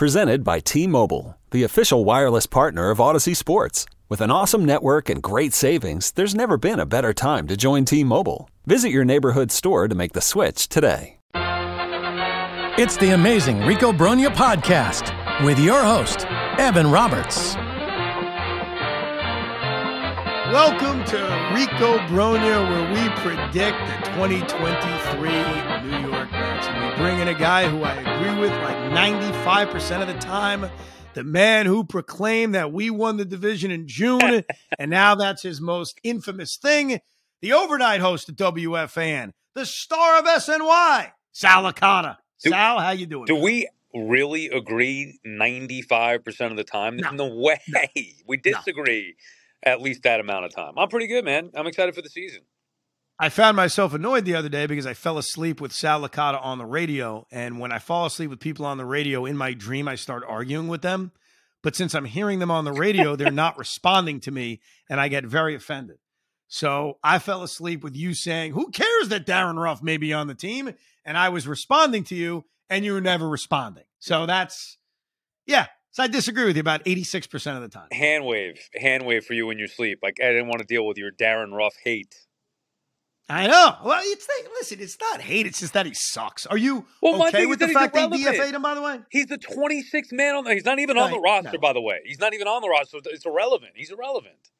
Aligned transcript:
Presented 0.00 0.42
by 0.44 0.60
T-Mobile, 0.60 1.36
the 1.50 1.62
official 1.62 2.06
wireless 2.06 2.46
partner 2.46 2.88
of 2.88 2.96
Audacy 2.96 3.36
Sports. 3.36 3.84
With 4.08 4.22
an 4.22 4.30
awesome 4.30 4.64
network 4.64 5.10
and 5.10 5.22
great 5.22 5.52
savings, 5.52 6.12
there's 6.12 6.34
never 6.34 6.56
been 6.56 6.80
a 6.80 6.86
better 6.86 7.12
time 7.12 7.46
to 7.48 7.54
join 7.54 7.84
T-Mobile. 7.84 8.48
Visit 8.64 8.92
your 8.92 9.04
neighborhood 9.04 9.52
store 9.52 9.88
to 9.88 9.94
make 9.94 10.14
the 10.14 10.22
switch 10.22 10.70
today. 10.70 11.18
It's 12.78 12.96
the 12.96 13.10
amazing 13.10 13.60
Rico 13.66 13.92
Brogna 13.92 14.28
podcast 14.28 15.12
with 15.44 15.58
your 15.58 15.82
host, 15.82 16.24
Evan 16.56 16.90
Roberts. 16.90 17.54
Welcome 20.52 21.04
to 21.04 21.16
Rico 21.54 21.98
Brogna, 22.08 22.68
where 22.68 22.92
we 22.92 23.08
predict 23.20 23.78
the 23.86 24.10
2023 24.16 25.30
New 25.88 26.10
York 26.10 26.32
Mets. 26.32 26.66
And 26.66 26.90
we 26.90 26.96
bring 26.96 27.20
in 27.20 27.28
a 27.28 27.38
guy 27.38 27.68
who 27.68 27.84
I 27.84 27.94
agree 27.94 28.40
with 28.40 28.50
like 28.50 28.76
95% 28.76 30.02
of 30.02 30.08
the 30.08 30.18
time. 30.18 30.68
The 31.14 31.22
man 31.22 31.66
who 31.66 31.84
proclaimed 31.84 32.56
that 32.56 32.72
we 32.72 32.90
won 32.90 33.16
the 33.16 33.24
division 33.24 33.70
in 33.70 33.86
June, 33.86 34.42
and 34.78 34.90
now 34.90 35.14
that's 35.14 35.42
his 35.44 35.60
most 35.60 36.00
infamous 36.02 36.56
thing. 36.56 36.98
The 37.42 37.52
overnight 37.52 38.00
host 38.00 38.28
of 38.28 38.34
WFAN, 38.34 39.30
the 39.54 39.64
star 39.64 40.18
of 40.18 40.24
SNY, 40.24 41.12
Sal 41.30 41.62
Licata. 41.62 42.16
Sal, 42.38 42.80
how 42.80 42.90
you 42.90 43.06
doing? 43.06 43.26
Do 43.26 43.34
man? 43.34 43.42
we 43.44 43.68
really 43.94 44.48
agree 44.48 45.20
95% 45.24 46.50
of 46.50 46.56
the 46.56 46.64
time? 46.64 46.96
No. 46.96 47.12
No, 47.12 47.36
way. 47.36 47.60
We 48.26 48.36
disagree 48.36 49.14
at 49.62 49.80
least 49.80 50.02
that 50.04 50.20
amount 50.20 50.46
of 50.46 50.54
time. 50.54 50.74
I'm 50.76 50.88
pretty 50.88 51.06
good, 51.06 51.24
man. 51.24 51.50
I'm 51.54 51.66
excited 51.66 51.94
for 51.94 52.02
the 52.02 52.08
season. 52.08 52.42
I 53.22 53.28
found 53.28 53.54
myself 53.54 53.92
annoyed 53.92 54.24
the 54.24 54.34
other 54.34 54.48
day 54.48 54.64
because 54.66 54.86
I 54.86 54.94
fell 54.94 55.18
asleep 55.18 55.60
with 55.60 55.72
Sal 55.72 56.00
Licata 56.00 56.42
on 56.42 56.56
the 56.56 56.64
radio. 56.64 57.26
And 57.30 57.60
when 57.60 57.70
I 57.70 57.78
fall 57.78 58.06
asleep 58.06 58.30
with 58.30 58.40
people 58.40 58.64
on 58.64 58.78
the 58.78 58.86
radio 58.86 59.26
in 59.26 59.36
my 59.36 59.52
dream, 59.52 59.88
I 59.88 59.96
start 59.96 60.24
arguing 60.26 60.68
with 60.68 60.80
them. 60.80 61.12
But 61.62 61.76
since 61.76 61.94
I'm 61.94 62.06
hearing 62.06 62.38
them 62.38 62.50
on 62.50 62.64
the 62.64 62.72
radio, 62.72 63.16
they're 63.16 63.30
not 63.30 63.58
responding 63.58 64.20
to 64.20 64.30
me, 64.30 64.60
and 64.88 64.98
I 64.98 65.08
get 65.08 65.26
very 65.26 65.54
offended. 65.54 65.98
So 66.48 66.98
I 67.04 67.18
fell 67.18 67.42
asleep 67.42 67.84
with 67.84 67.94
you 67.94 68.14
saying, 68.14 68.52
Who 68.52 68.70
cares 68.70 69.08
that 69.08 69.26
Darin 69.26 69.58
Ruf 69.58 69.82
may 69.82 69.98
be 69.98 70.12
on 70.14 70.26
the 70.26 70.34
team? 70.34 70.72
And 71.04 71.18
I 71.18 71.28
was 71.28 71.46
responding 71.46 72.04
to 72.04 72.14
you, 72.14 72.44
and 72.70 72.84
you 72.84 72.94
were 72.94 73.00
never 73.00 73.28
responding. 73.28 73.84
So 73.98 74.24
that's, 74.24 74.78
yeah. 75.46 75.66
So 75.92 76.04
I 76.04 76.06
disagree 76.06 76.44
with 76.44 76.56
you 76.56 76.60
about 76.60 76.84
86% 76.84 77.56
of 77.56 77.62
the 77.62 77.68
time. 77.68 77.88
Hand 77.90 78.24
wave, 78.24 78.60
hand 78.76 79.06
wave 79.06 79.24
for 79.24 79.34
you 79.34 79.50
in 79.50 79.58
your 79.58 79.68
sleep. 79.68 79.98
Like 80.02 80.18
I 80.22 80.28
didn't 80.28 80.46
want 80.46 80.60
to 80.60 80.66
deal 80.66 80.86
with 80.86 80.98
your 80.98 81.10
Darin 81.10 81.52
Ruf 81.52 81.74
hate. 81.82 82.14
I 83.28 83.46
know. 83.46 83.76
Well, 83.84 84.00
it's 84.02 84.28
like, 84.28 84.50
listen, 84.58 84.80
it's 84.80 84.98
not 85.00 85.20
hate. 85.20 85.46
It's 85.46 85.60
just 85.60 85.74
that 85.74 85.86
he 85.86 85.94
sucks. 85.94 86.46
Are 86.46 86.56
you 86.56 86.84
Well, 87.00 87.28
okay 87.28 87.46
with 87.46 87.60
the 87.60 87.68
fact 87.68 87.94
that 87.94 88.12
he 88.12 88.22
irrelevant. 88.24 88.44
DFA'd 88.44 88.54
him, 88.56 88.62
by 88.62 88.74
the 88.74 88.82
way? 88.82 89.00
He's 89.08 89.26
the 89.26 89.38
26th 89.38 90.12
man 90.12 90.34
on 90.34 90.44
the, 90.44 90.52
he's 90.52 90.64
not 90.64 90.80
even 90.80 90.98
on 90.98 91.12
the 91.12 91.20
roster, 91.20 91.52
no. 91.52 91.58
by 91.60 91.72
the 91.72 91.80
way. 91.80 92.00
He's 92.04 92.18
not 92.18 92.34
even 92.34 92.48
on 92.48 92.60
the 92.60 92.68
roster. 92.68 92.98
It's 93.06 93.24
irrelevant. 93.24 93.72
He's 93.76 93.92
irrelevant. 93.92 94.50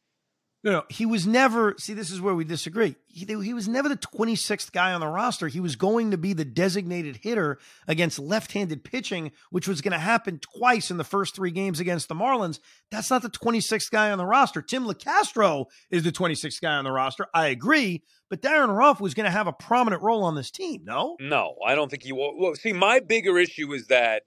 No, 0.62 0.72
no, 0.72 0.82
he 0.90 1.06
was 1.06 1.26
never. 1.26 1.74
See, 1.78 1.94
this 1.94 2.10
is 2.10 2.20
where 2.20 2.34
we 2.34 2.44
disagree. 2.44 2.94
He, 3.06 3.24
he 3.24 3.54
was 3.54 3.66
never 3.66 3.88
the 3.88 3.96
26th 3.96 4.72
guy 4.72 4.92
on 4.92 5.00
the 5.00 5.06
roster. 5.08 5.48
He 5.48 5.58
was 5.60 5.74
going 5.74 6.10
to 6.10 6.18
be 6.18 6.34
the 6.34 6.44
designated 6.44 7.20
hitter 7.22 7.58
against 7.88 8.18
left-handed 8.18 8.84
pitching, 8.84 9.32
which 9.48 9.66
was 9.66 9.80
going 9.80 9.92
to 9.92 9.98
happen 9.98 10.38
twice 10.38 10.90
in 10.90 10.98
the 10.98 11.04
first 11.04 11.34
three 11.34 11.50
games 11.50 11.80
against 11.80 12.08
the 12.08 12.14
Marlins. 12.14 12.60
That's 12.90 13.08
not 13.08 13.22
the 13.22 13.30
26th 13.30 13.90
guy 13.90 14.10
on 14.10 14.18
the 14.18 14.26
roster. 14.26 14.60
Tim 14.60 14.84
Locastro 14.84 15.66
is 15.90 16.02
the 16.02 16.12
26th 16.12 16.60
guy 16.60 16.74
on 16.74 16.84
the 16.84 16.92
roster. 16.92 17.26
I 17.32 17.46
agree, 17.46 18.02
but 18.28 18.42
Darin 18.42 18.70
Ruf 18.70 19.00
was 19.00 19.14
going 19.14 19.24
to 19.24 19.30
have 19.30 19.46
a 19.46 19.54
prominent 19.54 20.02
role 20.02 20.24
on 20.24 20.34
this 20.34 20.50
team. 20.50 20.82
No, 20.84 21.16
No, 21.20 21.54
I 21.66 21.74
don't 21.74 21.90
think 21.90 22.02
he 22.02 22.12
will. 22.12 22.38
Well, 22.38 22.54
see, 22.54 22.74
my 22.74 23.00
bigger 23.00 23.38
issue 23.38 23.72
is 23.72 23.86
that, 23.86 24.24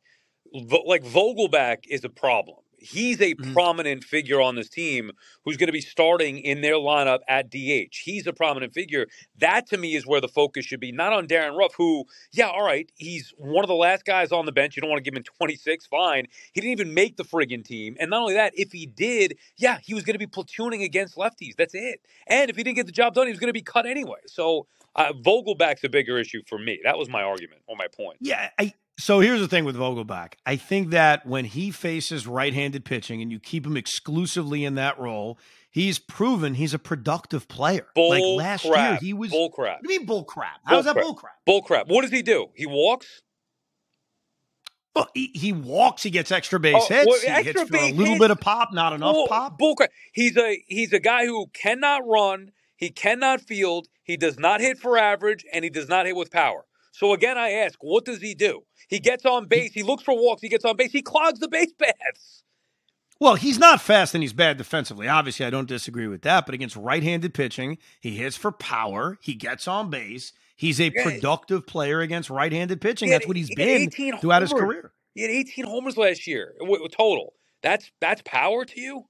like, 0.52 1.04
Vogelbach 1.04 1.84
is 1.88 2.04
a 2.04 2.10
problem. 2.10 2.58
He's 2.84 3.22
a 3.22 3.34
Mhm. 3.36 3.54
prominent 3.54 4.04
figure 4.04 4.42
on 4.42 4.56
this 4.56 4.70
team 4.70 5.12
who's 5.44 5.58
going 5.58 5.68
to 5.68 5.74
be 5.74 5.82
starting 5.82 6.38
in 6.40 6.62
their 6.62 6.76
lineup 6.76 7.20
at 7.28 7.50
DH. 7.50 8.02
He's 8.04 8.28
a 8.28 8.34
prominent 8.34 8.74
figure. 8.74 9.08
That 9.38 9.68
to 9.68 9.78
me 9.78 9.96
is 9.96 10.06
where 10.06 10.22
the 10.22 10.28
focus 10.28 10.66
should 10.66 10.80
be, 10.80 10.92
not 10.92 11.14
on 11.14 11.28
Darin 11.28 11.56
Ruf, 11.56 11.74
who, 11.76 12.06
yeah, 12.32 12.48
all 12.50 12.64
right, 12.64 12.92
he's 12.96 13.34
one 13.38 13.64
of 13.64 13.68
the 13.70 13.76
last 13.76 14.06
guys 14.06 14.32
on 14.32 14.46
the 14.46 14.52
bench. 14.52 14.76
You 14.76 14.82
don't 14.82 14.90
want 14.90 15.04
to 15.04 15.10
give 15.10 15.18
him 15.18 15.24
26, 15.24 15.86
fine. 15.88 16.28
He 16.54 16.62
didn't 16.62 16.74
even 16.74 16.94
make 16.94 17.18
the 17.18 17.24
friggin' 17.24 17.64
team. 17.64 17.96
And 18.00 18.10
not 18.10 18.22
only 18.22 18.34
that, 18.36 18.54
if 18.58 18.72
he 18.72 18.86
did, 18.86 19.38
yeah, 19.58 19.80
he 19.82 19.94
was 19.94 20.04
going 20.04 20.16
to 20.16 20.20
be 20.20 20.28
platooning 20.28 20.84
against 20.84 21.16
lefties. 21.16 21.56
That's 21.58 21.74
it. 21.74 22.02
And 22.28 22.50
if 22.50 22.56
he 22.58 22.64
didn't 22.64 22.76
get 22.76 22.86
the 22.86 22.92
job 22.92 23.14
done, 23.16 23.28
he 23.28 23.32
was 23.32 23.40
going 23.40 23.50
to 23.50 23.54
be 23.54 23.62
cut 23.62 23.86
anyway. 23.86 24.20
So 24.28 24.68
uh, 24.96 25.14
Vogelbach's 25.14 25.84
a 25.84 25.90
bigger 25.90 26.18
issue 26.20 26.42
for 26.48 26.60
me. 26.60 26.80
That 26.84 26.98
was 26.98 27.10
my 27.10 27.24
argument 27.24 27.62
or 27.68 27.76
my 27.76 27.88
point. 27.88 28.18
Yeah, 28.22 28.50
I 28.60 28.74
so 28.98 29.20
here's 29.20 29.40
the 29.40 29.48
thing 29.48 29.66
with 29.66 29.76
Vogelbach. 29.76 30.34
I 30.46 30.56
think 30.56 30.92
that 30.92 31.26
when 31.26 31.46
he 31.46 31.72
faces 31.72 32.28
right-handed 32.28 32.86
pitching 32.86 33.22
and 33.22 33.31
you 33.31 33.40
keep 33.40 33.66
him 33.66 33.76
exclusively 33.76 34.64
in 34.66 34.76
that 34.76 35.00
role, 35.00 35.38
he's 35.72 35.98
proven 36.00 36.54
he's 36.54 36.74
a 36.74 36.80
productive 36.80 37.48
player. 37.48 37.88
Bull 37.96 38.09
like 38.09 38.24
last 38.46 38.66
crap. 38.70 38.92
year, 38.92 39.00
he 39.02 39.14
was. 39.14 39.31
bull 39.31 39.50
crap. 39.50 39.78
What 39.81 39.88
do 39.88 39.94
you 39.94 40.00
mean 40.00 40.06
bull 40.08 40.24
crap? 40.24 40.59
How's 40.66 40.86
that 40.86 40.94
crap. 40.94 41.06
bull 41.06 41.16
crap? 41.16 41.34
Bull 41.46 41.62
crap. 41.62 41.88
What 41.88 42.02
does 42.04 42.12
he 42.12 42.22
do? 42.22 42.48
He 42.56 42.66
walks. 42.66 43.22
Well, 44.96 45.08
he, 45.16 45.31
he 45.34 45.54
walks, 45.54 46.04
he 46.04 46.12
gets 46.12 46.31
extra 46.31 46.60
base 46.60 46.75
Oh, 46.78 46.86
hits, 46.94 47.08
well, 47.08 47.20
he 47.20 47.28
extra 47.28 47.62
hits 47.62 47.70
for 47.72 47.78
a 47.78 47.92
little 47.92 48.06
hits? 48.14 48.20
bit 48.20 48.30
of 48.31 48.40
pop, 48.40 48.74
not 48.74 48.94
enough 48.94 49.14
Bull, 49.16 49.28
pop. 49.28 49.58
bull 49.58 49.75
crap. 49.75 49.90
He's 50.12 50.38
a 50.38 50.64
he's 50.68 50.94
a 50.94 51.00
guy 51.00 51.25
who 51.25 51.48
cannot 51.48 52.08
run. 52.08 52.52
He 52.75 52.92
cannot 52.92 53.42
field. 53.42 53.88
He 54.04 54.18
does 54.18 54.38
not 54.38 54.62
hit 54.62 54.78
for 54.78 54.98
average, 54.98 55.46
and 55.52 55.64
he 55.64 55.70
does 55.72 55.90
not 55.90 56.06
hit 56.06 56.16
with 56.16 56.30
power. 56.30 56.66
So 56.94 57.12
again, 57.14 57.38
I 57.40 57.50
ask, 57.50 57.78
what 57.81 58.06
does 58.06 58.22
he 58.22 58.36
do? 58.36 58.62
He 58.88 59.00
gets 59.00 59.26
on 59.26 59.48
base. 59.48 59.74
He 59.74 59.81
looks 59.81 60.04
for 60.04 60.16
walks. 60.16 60.42
He 60.44 60.48
gets 60.48 60.64
on 60.64 60.78
base. 60.78 60.92
He 60.92 61.02
clogs 61.02 61.40
the 61.40 61.48
base 61.48 61.74
paths. 61.74 62.44
Well, 63.20 63.36
he's 63.36 63.58
not 63.58 63.81
fast 63.81 64.14
and 64.14 64.24
he's 64.24 64.34
bad 64.34 64.58
defensively. 64.58 65.08
Obviously, 65.08 65.46
I 65.46 65.50
don't 65.50 65.68
disagree 65.68 66.08
with 66.08 66.22
that. 66.22 66.46
But 66.46 66.54
against 66.54 66.76
right-handed 66.76 67.34
pitching, 67.34 67.80
he 68.00 68.16
hits 68.16 68.38
for 68.38 68.52
power. 68.52 69.18
He 69.22 69.34
gets 69.34 69.68
on 69.68 69.90
base. 69.90 70.34
He's 70.56 70.80
a 70.80 70.92
productive 70.92 71.66
player 71.66 72.02
against 72.02 72.30
right-handed 72.30 72.80
pitching. 72.80 73.10
Had- 73.10 73.22
That's 73.22 73.28
what 73.28 73.38
he's 73.38 73.48
he 73.48 73.56
been 73.56 73.68
18 73.68 74.20
throughout 74.20 74.44
his 74.44 74.54
career. 74.54 74.92
He 75.16 75.22
had 75.24 75.31
18 75.31 75.66
homers 75.66 75.98
last 75.98 76.28
year 76.28 76.54
total. 76.92 77.34
That's 77.63 77.92
that's 78.01 78.22
power 78.24 78.66
to 78.66 78.80
you. 78.80 79.06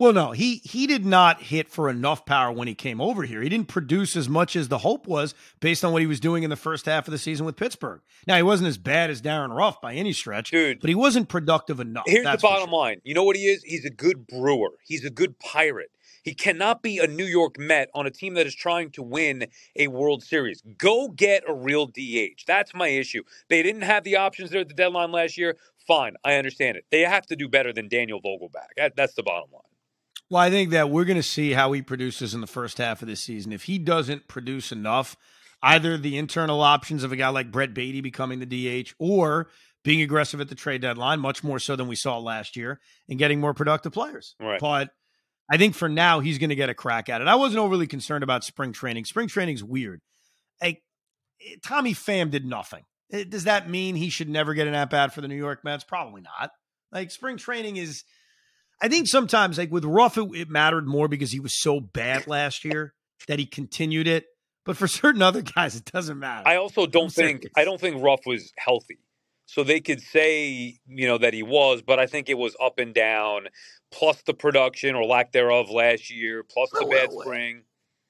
Well, 0.00 0.14
no, 0.14 0.30
he 0.32 0.62
he 0.64 0.86
did 0.86 1.04
not 1.04 1.42
hit 1.42 1.68
for 1.68 1.90
enough 1.90 2.24
power 2.24 2.50
when 2.50 2.66
he 2.66 2.74
came 2.74 3.02
over 3.02 3.24
here. 3.24 3.42
He 3.42 3.50
didn't 3.50 3.68
produce 3.68 4.16
as 4.16 4.30
much 4.30 4.56
as 4.56 4.68
the 4.68 4.78
hope 4.78 5.06
was 5.06 5.34
based 5.60 5.84
on 5.84 5.92
what 5.92 6.00
he 6.00 6.06
was 6.06 6.20
doing 6.20 6.42
in 6.42 6.48
the 6.48 6.56
first 6.56 6.86
half 6.86 7.06
of 7.06 7.12
the 7.12 7.18
season 7.18 7.44
with 7.44 7.54
Pittsburgh. 7.54 8.00
Now 8.26 8.36
he 8.36 8.42
wasn't 8.42 8.68
as 8.68 8.78
bad 8.78 9.10
as 9.10 9.20
Darin 9.20 9.52
Ruf 9.52 9.78
by 9.82 9.92
any 9.92 10.14
stretch, 10.14 10.52
Dude. 10.52 10.80
but 10.80 10.88
he 10.88 10.94
wasn't 10.94 11.28
productive 11.28 11.80
enough. 11.80 12.04
Here's 12.06 12.24
that's 12.24 12.40
the 12.40 12.48
bottom 12.48 12.70
sure. 12.70 12.78
line. 12.78 13.02
You 13.04 13.12
know 13.12 13.24
what 13.24 13.36
he 13.36 13.42
is? 13.42 13.62
He's 13.62 13.84
a 13.84 13.90
good 13.90 14.26
brewer. 14.26 14.70
He's 14.86 15.04
a 15.04 15.10
good 15.10 15.38
pirate. 15.38 15.90
He 16.22 16.32
cannot 16.32 16.82
be 16.82 16.96
a 16.96 17.06
New 17.06 17.26
York 17.26 17.58
Met 17.58 17.90
on 17.94 18.06
a 18.06 18.10
team 18.10 18.32
that 18.34 18.46
is 18.46 18.54
trying 18.54 18.92
to 18.92 19.02
win 19.02 19.48
a 19.76 19.88
World 19.88 20.22
Series. 20.22 20.62
Go 20.78 21.08
get 21.08 21.44
a 21.46 21.52
real 21.52 21.84
DH. 21.84 22.44
That's 22.46 22.72
my 22.72 22.88
issue. 22.88 23.22
They 23.50 23.62
didn't 23.62 23.82
have 23.82 24.04
the 24.04 24.16
options 24.16 24.48
there 24.48 24.62
at 24.62 24.68
the 24.68 24.74
deadline 24.74 25.12
last 25.12 25.36
year. 25.36 25.58
Fine, 25.86 26.14
I 26.24 26.36
understand 26.36 26.78
it. 26.78 26.86
They 26.90 27.00
have 27.00 27.26
to 27.26 27.36
do 27.36 27.50
better 27.50 27.70
than 27.74 27.88
Daniel 27.88 28.22
Vogelbach. 28.22 28.92
That's 28.96 29.12
the 29.12 29.22
bottom 29.22 29.50
line. 29.52 29.69
Well, 30.30 30.40
I 30.40 30.48
think 30.48 30.70
that 30.70 30.90
we're 30.90 31.04
going 31.04 31.16
to 31.16 31.22
see 31.24 31.52
how 31.52 31.72
he 31.72 31.82
produces 31.82 32.34
in 32.34 32.40
the 32.40 32.46
first 32.46 32.78
half 32.78 33.02
of 33.02 33.08
this 33.08 33.20
season. 33.20 33.52
If 33.52 33.64
he 33.64 33.78
doesn't 33.78 34.28
produce 34.28 34.70
enough, 34.70 35.16
either 35.60 35.98
the 35.98 36.16
internal 36.16 36.60
options 36.60 37.02
of 37.02 37.10
a 37.10 37.16
guy 37.16 37.28
like 37.28 37.50
Brett 37.50 37.74
Baty 37.74 38.00
becoming 38.00 38.38
the 38.38 38.46
DH 38.82 38.94
or 39.00 39.48
being 39.82 40.02
aggressive 40.02 40.40
at 40.40 40.48
the 40.48 40.54
trade 40.54 40.82
deadline, 40.82 41.18
much 41.18 41.42
more 41.42 41.58
so 41.58 41.74
than 41.74 41.88
we 41.88 41.96
saw 41.96 42.18
last 42.18 42.56
year, 42.56 42.80
and 43.08 43.18
getting 43.18 43.40
more 43.40 43.54
productive 43.54 43.92
players. 43.92 44.36
Right. 44.38 44.60
But 44.60 44.90
I 45.50 45.56
think 45.56 45.74
for 45.74 45.88
now 45.88 46.20
he's 46.20 46.38
going 46.38 46.50
to 46.50 46.56
get 46.56 46.68
a 46.68 46.74
crack 46.74 47.08
at 47.08 47.20
it. 47.20 47.26
I 47.28 47.34
wasn't 47.34 47.60
overly 47.60 47.88
concerned 47.88 48.22
about 48.22 48.44
spring 48.44 48.72
training. 48.72 49.06
Spring 49.06 49.26
training's 49.26 49.64
weird. 49.64 50.00
Like 50.62 50.82
Tommy 51.64 51.92
Pham 51.92 52.30
did 52.30 52.44
nothing. 52.44 52.84
Eh, 53.12 53.24
does 53.28 53.44
that 53.44 53.68
mean 53.68 53.96
he 53.96 54.10
should 54.10 54.28
never 54.28 54.54
get 54.54 54.68
an 54.68 54.74
at 54.74 54.90
bat 54.90 55.12
for 55.12 55.22
the 55.22 55.28
New 55.28 55.36
York 55.36 55.64
Mets? 55.64 55.82
Probably 55.82 56.20
not. 56.20 56.52
Like 56.92 57.10
spring 57.10 57.36
training 57.36 57.76
is. 57.78 58.04
I 58.82 58.88
think 58.88 59.06
sometimes, 59.08 59.58
like 59.58 59.70
with 59.70 59.84
Ruf, 59.84 60.16
it, 60.16 60.28
it 60.34 60.48
mattered 60.50 60.86
more 60.86 61.08
because 61.08 61.32
he 61.32 61.40
was 61.40 61.60
so 61.60 61.80
bad 61.80 62.26
last 62.26 62.64
year 62.64 62.94
that 63.28 63.38
he 63.38 63.46
continued 63.46 64.06
it. 64.08 64.26
But 64.64 64.76
for 64.76 64.86
certain 65.00 65.22
other 65.22 65.42
guys, 65.42 65.76
it 65.76 65.84
doesn't 65.86 66.18
matter. 66.18 66.48
I 66.48 66.56
also 66.56 66.86
don't 66.86 67.04
I'm 67.04 67.10
think 67.10 67.42
serious. 67.42 67.52
I 67.56 67.64
don't 67.64 67.80
think 67.80 68.02
Ruf 68.02 68.20
was 68.26 68.52
healthy. 68.58 68.98
So 69.46 69.64
they 69.64 69.80
could 69.80 70.00
say, 70.00 70.78
you 70.86 71.08
know, 71.08 71.18
that 71.18 71.34
he 71.34 71.42
was, 71.42 71.82
but 71.82 71.98
I 71.98 72.06
think 72.06 72.28
it 72.28 72.38
was 72.38 72.54
up 72.62 72.78
and 72.78 72.94
down, 72.94 73.48
plus 73.90 74.22
the 74.22 74.32
production 74.32 74.94
or 74.94 75.04
lack 75.04 75.32
thereof 75.32 75.68
last 75.70 76.08
year, 76.08 76.44
plus 76.48 76.70
the 76.70 76.86
bad 76.86 77.10
spring. 77.10 77.62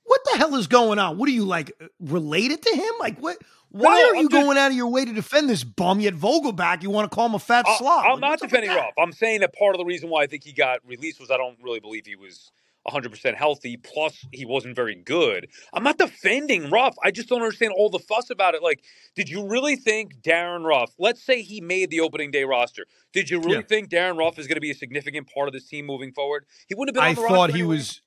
what 0.04 0.20
the 0.30 0.36
hell 0.36 0.54
is 0.56 0.66
going 0.66 0.98
on? 0.98 1.16
What 1.16 1.30
are 1.30 1.32
you 1.32 1.46
like 1.46 1.72
related 1.98 2.60
to 2.60 2.76
him? 2.76 2.92
Like 2.98 3.18
what? 3.20 3.38
Why 3.70 3.94
No, 4.00 4.08
are 4.08 4.14
you 4.14 4.20
I'm 4.22 4.28
just- 4.28 4.42
going 4.44 4.58
out 4.58 4.70
of 4.72 4.76
your 4.76 4.88
way 4.88 5.04
to 5.04 5.12
defend 5.12 5.48
this 5.48 5.62
bum 5.64 6.00
yet 6.00 6.14
Vogelbach? 6.14 6.82
You 6.82 6.90
want 6.90 7.10
to 7.10 7.14
call 7.14 7.26
him 7.26 7.34
a 7.34 7.38
fat 7.38 7.64
I- 7.68 7.76
slob? 7.78 8.04
I'm 8.04 8.10
Like, 8.12 8.20
not 8.20 8.30
what's 8.30 8.42
up 8.42 8.50
with 8.52 8.60
defending? 8.62 8.76
Ruf. 8.76 8.92
I'm 8.98 9.12
saying 9.12 9.40
that 9.40 9.54
part 9.54 9.74
of 9.74 9.78
the 9.78 9.84
reason 9.84 10.10
why 10.10 10.22
I 10.22 10.26
think 10.26 10.44
he 10.44 10.52
got 10.52 10.80
released 10.84 11.20
was 11.20 11.30
I 11.30 11.36
don't 11.36 11.56
really 11.62 11.78
believe 11.80 12.04
he 12.06 12.16
was 12.16 12.50
100% 12.88 13.36
healthy. 13.36 13.76
Plus, 13.76 14.24
he 14.32 14.44
wasn't 14.44 14.74
very 14.74 14.94
good. 14.96 15.48
I'm 15.72 15.82
not 15.84 15.98
defending 15.98 16.70
Ruf. 16.70 16.96
I 17.04 17.10
just 17.12 17.28
don't 17.28 17.42
understand 17.42 17.72
all 17.76 17.90
the 17.90 17.98
fuss 18.00 18.30
about 18.30 18.54
it. 18.54 18.62
Like, 18.62 18.82
did 19.14 19.28
you 19.28 19.46
really 19.46 19.76
think 19.76 20.20
Darin 20.22 20.64
Ruf, 20.64 20.90
let's 20.98 21.22
say 21.22 21.42
he 21.42 21.60
made 21.60 21.90
the 21.90 22.00
opening 22.00 22.30
day 22.30 22.42
roster, 22.44 22.86
did 23.12 23.28
you 23.30 23.38
really 23.38 23.56
Yeah. 23.56 23.62
think 23.68 23.88
Darin 23.90 24.16
Ruf 24.16 24.38
is 24.38 24.46
going 24.48 24.56
to 24.56 24.60
be 24.62 24.70
a 24.70 24.74
significant 24.74 25.28
part 25.32 25.46
of 25.46 25.52
this 25.52 25.68
team 25.68 25.86
moving 25.86 26.10
forward? 26.12 26.46
He 26.68 26.74
wouldn't 26.74 26.96
have 26.96 27.00
been 27.00 27.04
I 27.04 27.10
on 27.20 27.22
the 27.30 27.36
thought 27.36 27.50
he 27.50 27.60
anyway. 27.60 27.76
was. 27.76 28.00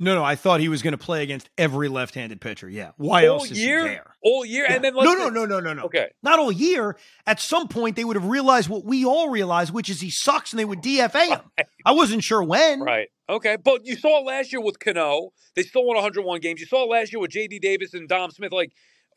No, 0.00 0.14
no, 0.16 0.24
I 0.24 0.34
thought 0.34 0.58
he 0.60 0.68
was 0.68 0.82
going 0.82 0.92
to 0.92 0.98
play 0.98 1.22
against 1.22 1.48
every 1.56 1.88
left-handed 1.88 2.40
pitcher. 2.40 2.68
Yeah, 2.68 2.90
why 2.96 3.26
all 3.28 3.38
else 3.40 3.50
is 3.52 3.60
year, 3.62 3.82
he 3.82 3.88
there? 3.94 4.12
all 4.24 4.44
year, 4.44 4.66
Yeah. 4.68 4.74
and 4.74 4.84
then 4.84 4.94
no, 4.94 5.02
no, 5.14 5.28
no, 5.28 5.44
no, 5.46 5.60
no, 5.60 5.72
no. 5.72 5.82
Okay, 5.84 6.08
Not 6.22 6.40
all 6.40 6.50
year. 6.50 6.96
At 7.26 7.38
some 7.40 7.68
point, 7.68 7.94
they 7.94 8.04
would 8.04 8.16
have 8.16 8.26
realized 8.26 8.68
what 8.68 8.84
we 8.84 9.04
all 9.04 9.28
realize, 9.30 9.70
which 9.70 9.88
is 9.88 10.00
he 10.00 10.10
sucks, 10.10 10.52
and 10.52 10.58
they 10.58 10.64
would 10.64 10.82
DFA 10.82 11.28
him. 11.28 11.40
I 11.86 11.92
wasn't 11.92 12.24
sure 12.24 12.42
when. 12.42 12.80
right, 12.80 13.08
okay, 13.28 13.56
but 13.56 13.86
you 13.86 13.94
saw 13.96 14.20
it 14.20 14.26
last 14.26 14.52
year 14.52 14.60
with 14.60 14.80
Cano. 14.80 15.30
They 15.54 15.62
still 15.62 15.84
won 15.86 15.94
101 15.94 16.40
games. 16.40 16.60
You 16.60 16.66
saw 16.66 16.82
it 16.84 16.88
last 16.90 17.12
year 17.12 17.20
with 17.20 17.30
J.D. 17.30 17.60
Davis 17.60 17.94
and 17.94 18.08
Dom 18.08 18.32
Smith. 18.32 18.50
Like, 18.52 18.72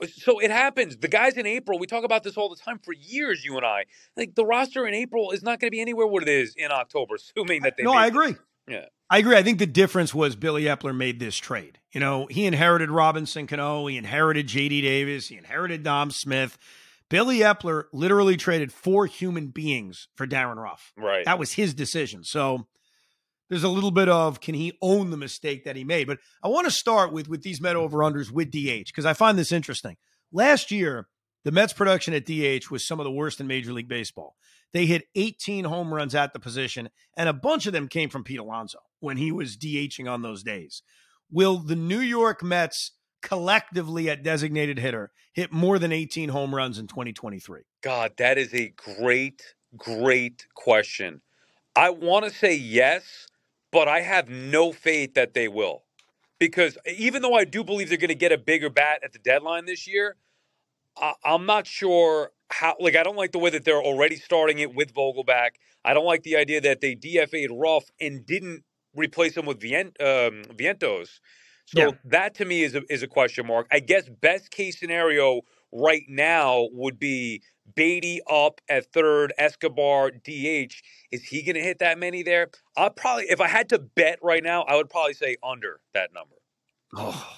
so 0.07 0.37
it 0.39 0.51
happens. 0.51 0.95
The 0.97 1.07
guys 1.07 1.37
in 1.37 1.47
April, 1.47 1.79
we 1.79 1.87
talk 1.87 2.03
about 2.03 2.21
this 2.21 2.37
all 2.37 2.49
the 2.49 2.55
time 2.55 2.77
for 2.85 2.93
years. 2.93 3.43
You 3.43 3.57
and 3.57 3.65
I, 3.65 3.85
like 4.15 4.35
the 4.35 4.45
roster 4.45 4.85
in 4.85 4.93
April 4.93 5.31
is 5.31 5.41
not 5.41 5.59
going 5.59 5.69
to 5.69 5.71
be 5.71 5.81
anywhere 5.81 6.05
what 6.05 6.21
it 6.21 6.29
is 6.29 6.53
in 6.55 6.71
October, 6.71 7.15
assuming 7.15 7.63
that 7.63 7.77
they. 7.77 7.83
No, 7.83 7.93
I 7.93 8.05
it. 8.05 8.09
agree. 8.09 8.35
Yeah. 8.67 8.85
I 9.09 9.19
agree. 9.19 9.37
I 9.37 9.43
think 9.43 9.59
the 9.59 9.65
difference 9.65 10.13
was 10.13 10.35
Billy 10.35 10.63
Eppler 10.63 10.95
made 10.95 11.19
this 11.19 11.37
trade. 11.37 11.79
You 11.93 11.99
know, 12.01 12.27
he 12.29 12.45
inherited 12.45 12.91
Robinson 12.91 13.47
Cano, 13.47 13.87
he 13.87 13.97
inherited 13.97 14.47
JD 14.47 14.81
Davis, 14.81 15.29
he 15.29 15.37
inherited 15.37 15.83
Dom 15.83 16.11
Smith. 16.11 16.57
Billy 17.09 17.39
Eppler 17.39 17.85
literally 17.93 18.35
traded 18.35 18.73
four 18.73 19.05
human 19.05 19.47
beings 19.47 20.09
for 20.15 20.25
Darin 20.25 20.59
Ruf. 20.59 20.91
Right. 20.97 21.23
That 21.23 21.39
was 21.39 21.53
his 21.53 21.73
decision. 21.73 22.25
So 22.25 22.67
there's 23.49 23.63
a 23.63 23.69
little 23.69 23.91
bit 23.91 24.09
of 24.09 24.41
can 24.41 24.55
he 24.55 24.77
own 24.81 25.09
the 25.09 25.17
mistake 25.17 25.63
that 25.63 25.77
he 25.77 25.85
made? 25.85 26.07
But 26.07 26.19
I 26.43 26.49
want 26.49 26.65
to 26.65 26.71
start 26.71 27.13
with 27.13 27.29
with 27.29 27.43
these 27.43 27.61
Met 27.61 27.77
over 27.77 27.99
unders 27.99 28.29
with 28.29 28.51
DH 28.51 28.87
because 28.87 29.05
I 29.05 29.13
find 29.13 29.37
this 29.37 29.53
interesting. 29.53 29.95
Last 30.33 30.69
year, 30.69 31.07
the 31.45 31.53
Mets 31.53 31.71
production 31.71 32.13
at 32.13 32.25
DH 32.25 32.69
was 32.69 32.85
some 32.85 32.99
of 32.99 33.05
the 33.05 33.11
worst 33.11 33.39
in 33.39 33.47
Major 33.47 33.71
League 33.71 33.87
Baseball. 33.87 34.35
They 34.73 34.85
hit 34.85 35.05
18 35.15 35.63
home 35.63 35.93
runs 35.93 36.13
at 36.13 36.33
the 36.33 36.39
position, 36.39 36.89
and 37.15 37.29
a 37.29 37.33
bunch 37.33 37.67
of 37.67 37.71
them 37.71 37.87
came 37.87 38.09
from 38.09 38.25
Pete 38.25 38.39
Alonso 38.39 38.79
when 38.99 39.17
he 39.17 39.31
was 39.31 39.57
DHing 39.57 40.09
on 40.09 40.21
those 40.21 40.43
days. 40.43 40.81
Will 41.31 41.57
the 41.57 41.75
New 41.75 41.99
York 41.99 42.43
Mets 42.43 42.91
collectively 43.21 44.09
at 44.09 44.23
designated 44.23 44.79
hitter 44.79 45.11
hit 45.33 45.51
more 45.51 45.77
than 45.79 45.91
18 45.91 46.29
home 46.29 46.55
runs 46.55 46.79
in 46.79 46.87
2023? 46.87 47.61
God, 47.81 48.13
that 48.17 48.37
is 48.37 48.53
a 48.53 48.69
great, 48.69 49.41
great 49.75 50.47
question. 50.55 51.21
I 51.75 51.89
want 51.89 52.25
to 52.25 52.31
say 52.31 52.55
yes, 52.55 53.27
but 53.71 53.87
I 53.87 54.01
have 54.01 54.29
no 54.29 54.71
faith 54.71 55.13
that 55.13 55.33
they 55.33 55.47
will. 55.47 55.83
Because 56.39 56.77
even 56.97 57.21
though 57.21 57.33
I 57.33 57.45
do 57.45 57.63
believe 57.63 57.89
they're 57.89 57.97
going 57.97 58.09
to 58.09 58.15
get 58.15 58.31
a 58.31 58.37
bigger 58.37 58.69
bat 58.69 59.01
at 59.03 59.11
the 59.11 59.19
deadline 59.19 59.65
this 59.65 59.87
year, 59.87 60.17
I- 60.95 61.15
I'm 61.23 61.45
not 61.45 61.67
sure 61.67 62.31
how. 62.49 62.75
Like, 62.79 62.95
I 62.95 63.03
don't 63.03 63.15
like 63.15 63.31
the 63.31 63.39
way 63.39 63.49
that 63.49 63.65
they're 63.65 63.81
already 63.81 64.15
starting 64.15 64.59
it 64.59 64.73
with 64.73 64.93
Vogelbach. 64.93 65.51
I 65.83 65.93
don't 65.93 66.05
like 66.05 66.23
the 66.23 66.37
idea 66.37 66.61
that 66.61 66.81
they 66.81 66.95
DFA'd 66.95 67.51
Ruf 67.51 67.85
and 67.99 68.25
didn't 68.25 68.63
replace 68.97 69.35
him 69.37 69.45
with 69.45 69.61
Vien- 69.61 69.93
um, 69.99 70.43
Vientos. 70.57 71.19
So 71.65 71.79
Yeah. 71.81 71.91
that 72.05 72.33
to 72.35 72.45
me 72.45 72.63
is 72.63 72.75
a, 72.75 72.81
is 72.89 73.03
a 73.03 73.07
question 73.07 73.45
mark. 73.47 73.67
I 73.71 73.79
guess 73.79 74.09
best 74.09 74.51
case 74.51 74.79
scenario 74.79 75.41
right 75.71 76.03
now 76.07 76.67
would 76.73 76.99
be 76.99 77.41
Baty 77.75 78.21
up 78.29 78.61
at 78.69 78.85
third, 78.93 79.33
Escobar 79.37 80.11
DH. 80.11 80.81
Is 81.11 81.23
he 81.25 81.43
going 81.43 81.55
to 81.55 81.61
hit 81.61 81.79
that 81.79 81.99
many 81.99 82.23
there? 82.23 82.49
I'll 82.77 82.89
probably, 82.89 83.25
if 83.29 83.41
I 83.41 83.47
had 83.49 83.67
to 83.69 83.79
bet 83.79 84.19
right 84.23 84.41
now, 84.41 84.61
I 84.63 84.77
would 84.77 84.89
probably 84.89 85.13
say 85.13 85.35
under 85.43 85.81
that 85.93 86.13
number. 86.13 86.35
Oh, 86.95 87.37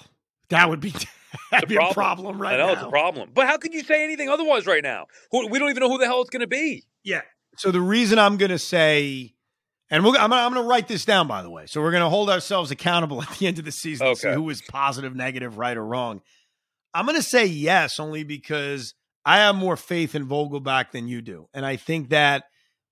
that 0.50 0.68
would 0.70 0.78
be 0.80 0.94
that'd 1.50 1.68
be 1.68 1.74
a 1.76 1.92
problem 1.92 2.40
right 2.40 2.54
I 2.54 2.58
know 2.58 2.66
now. 2.68 2.72
it's 2.74 2.82
a 2.82 2.88
problem. 2.88 3.30
But 3.34 3.48
how 3.48 3.56
could 3.58 3.74
you 3.74 3.82
say 3.82 4.04
anything 4.04 4.28
otherwise 4.28 4.66
right 4.66 4.84
now? 4.84 5.06
Who, 5.32 5.48
we 5.48 5.58
don't 5.58 5.70
even 5.70 5.80
know 5.80 5.90
who 5.90 5.98
the 5.98 6.06
hell 6.06 6.20
it's 6.20 6.30
going 6.30 6.40
to 6.42 6.46
be. 6.46 6.84
Yeah. 7.02 7.22
So 7.56 7.72
the 7.72 7.80
reason 7.80 8.18
I'm 8.20 8.36
going 8.36 8.52
to 8.52 8.58
say, 8.58 9.34
and 9.90 10.04
we're, 10.04 10.10
I'm, 10.16 10.30
gonna- 10.30 10.42
I'm 10.42 10.52
going 10.52 10.64
to 10.64 10.68
write 10.68 10.88
this 10.88 11.04
down, 11.04 11.26
by 11.26 11.42
the 11.42 11.50
way. 11.50 11.66
So 11.66 11.80
we're 11.80 11.90
going 11.90 12.02
to 12.02 12.08
hold 12.08 12.30
ourselves 12.30 12.70
accountable 12.70 13.22
at 13.22 13.28
the 13.38 13.46
end 13.46 13.58
of 13.58 13.64
the 13.64 13.72
season 13.72 14.06
to 14.06 14.16
see 14.16 14.28
Okay. 14.28 14.34
who 14.34 14.42
was 14.42 14.62
positive, 14.62 15.14
negative, 15.14 15.58
right, 15.58 15.76
or 15.76 15.84
wrong. 15.84 16.20
I'm 16.94 17.06
going 17.06 17.16
to 17.16 17.22
say 17.22 17.46
yes, 17.46 18.00
only 18.00 18.24
because 18.24 18.94
I 19.24 19.38
have 19.38 19.54
more 19.54 19.76
faith 19.76 20.14
in 20.14 20.26
Vogelbach 20.26 20.90
than 20.92 21.06
you 21.08 21.20
do. 21.22 21.46
And 21.54 21.64
I 21.66 21.76
think 21.76 22.08
that 22.10 22.44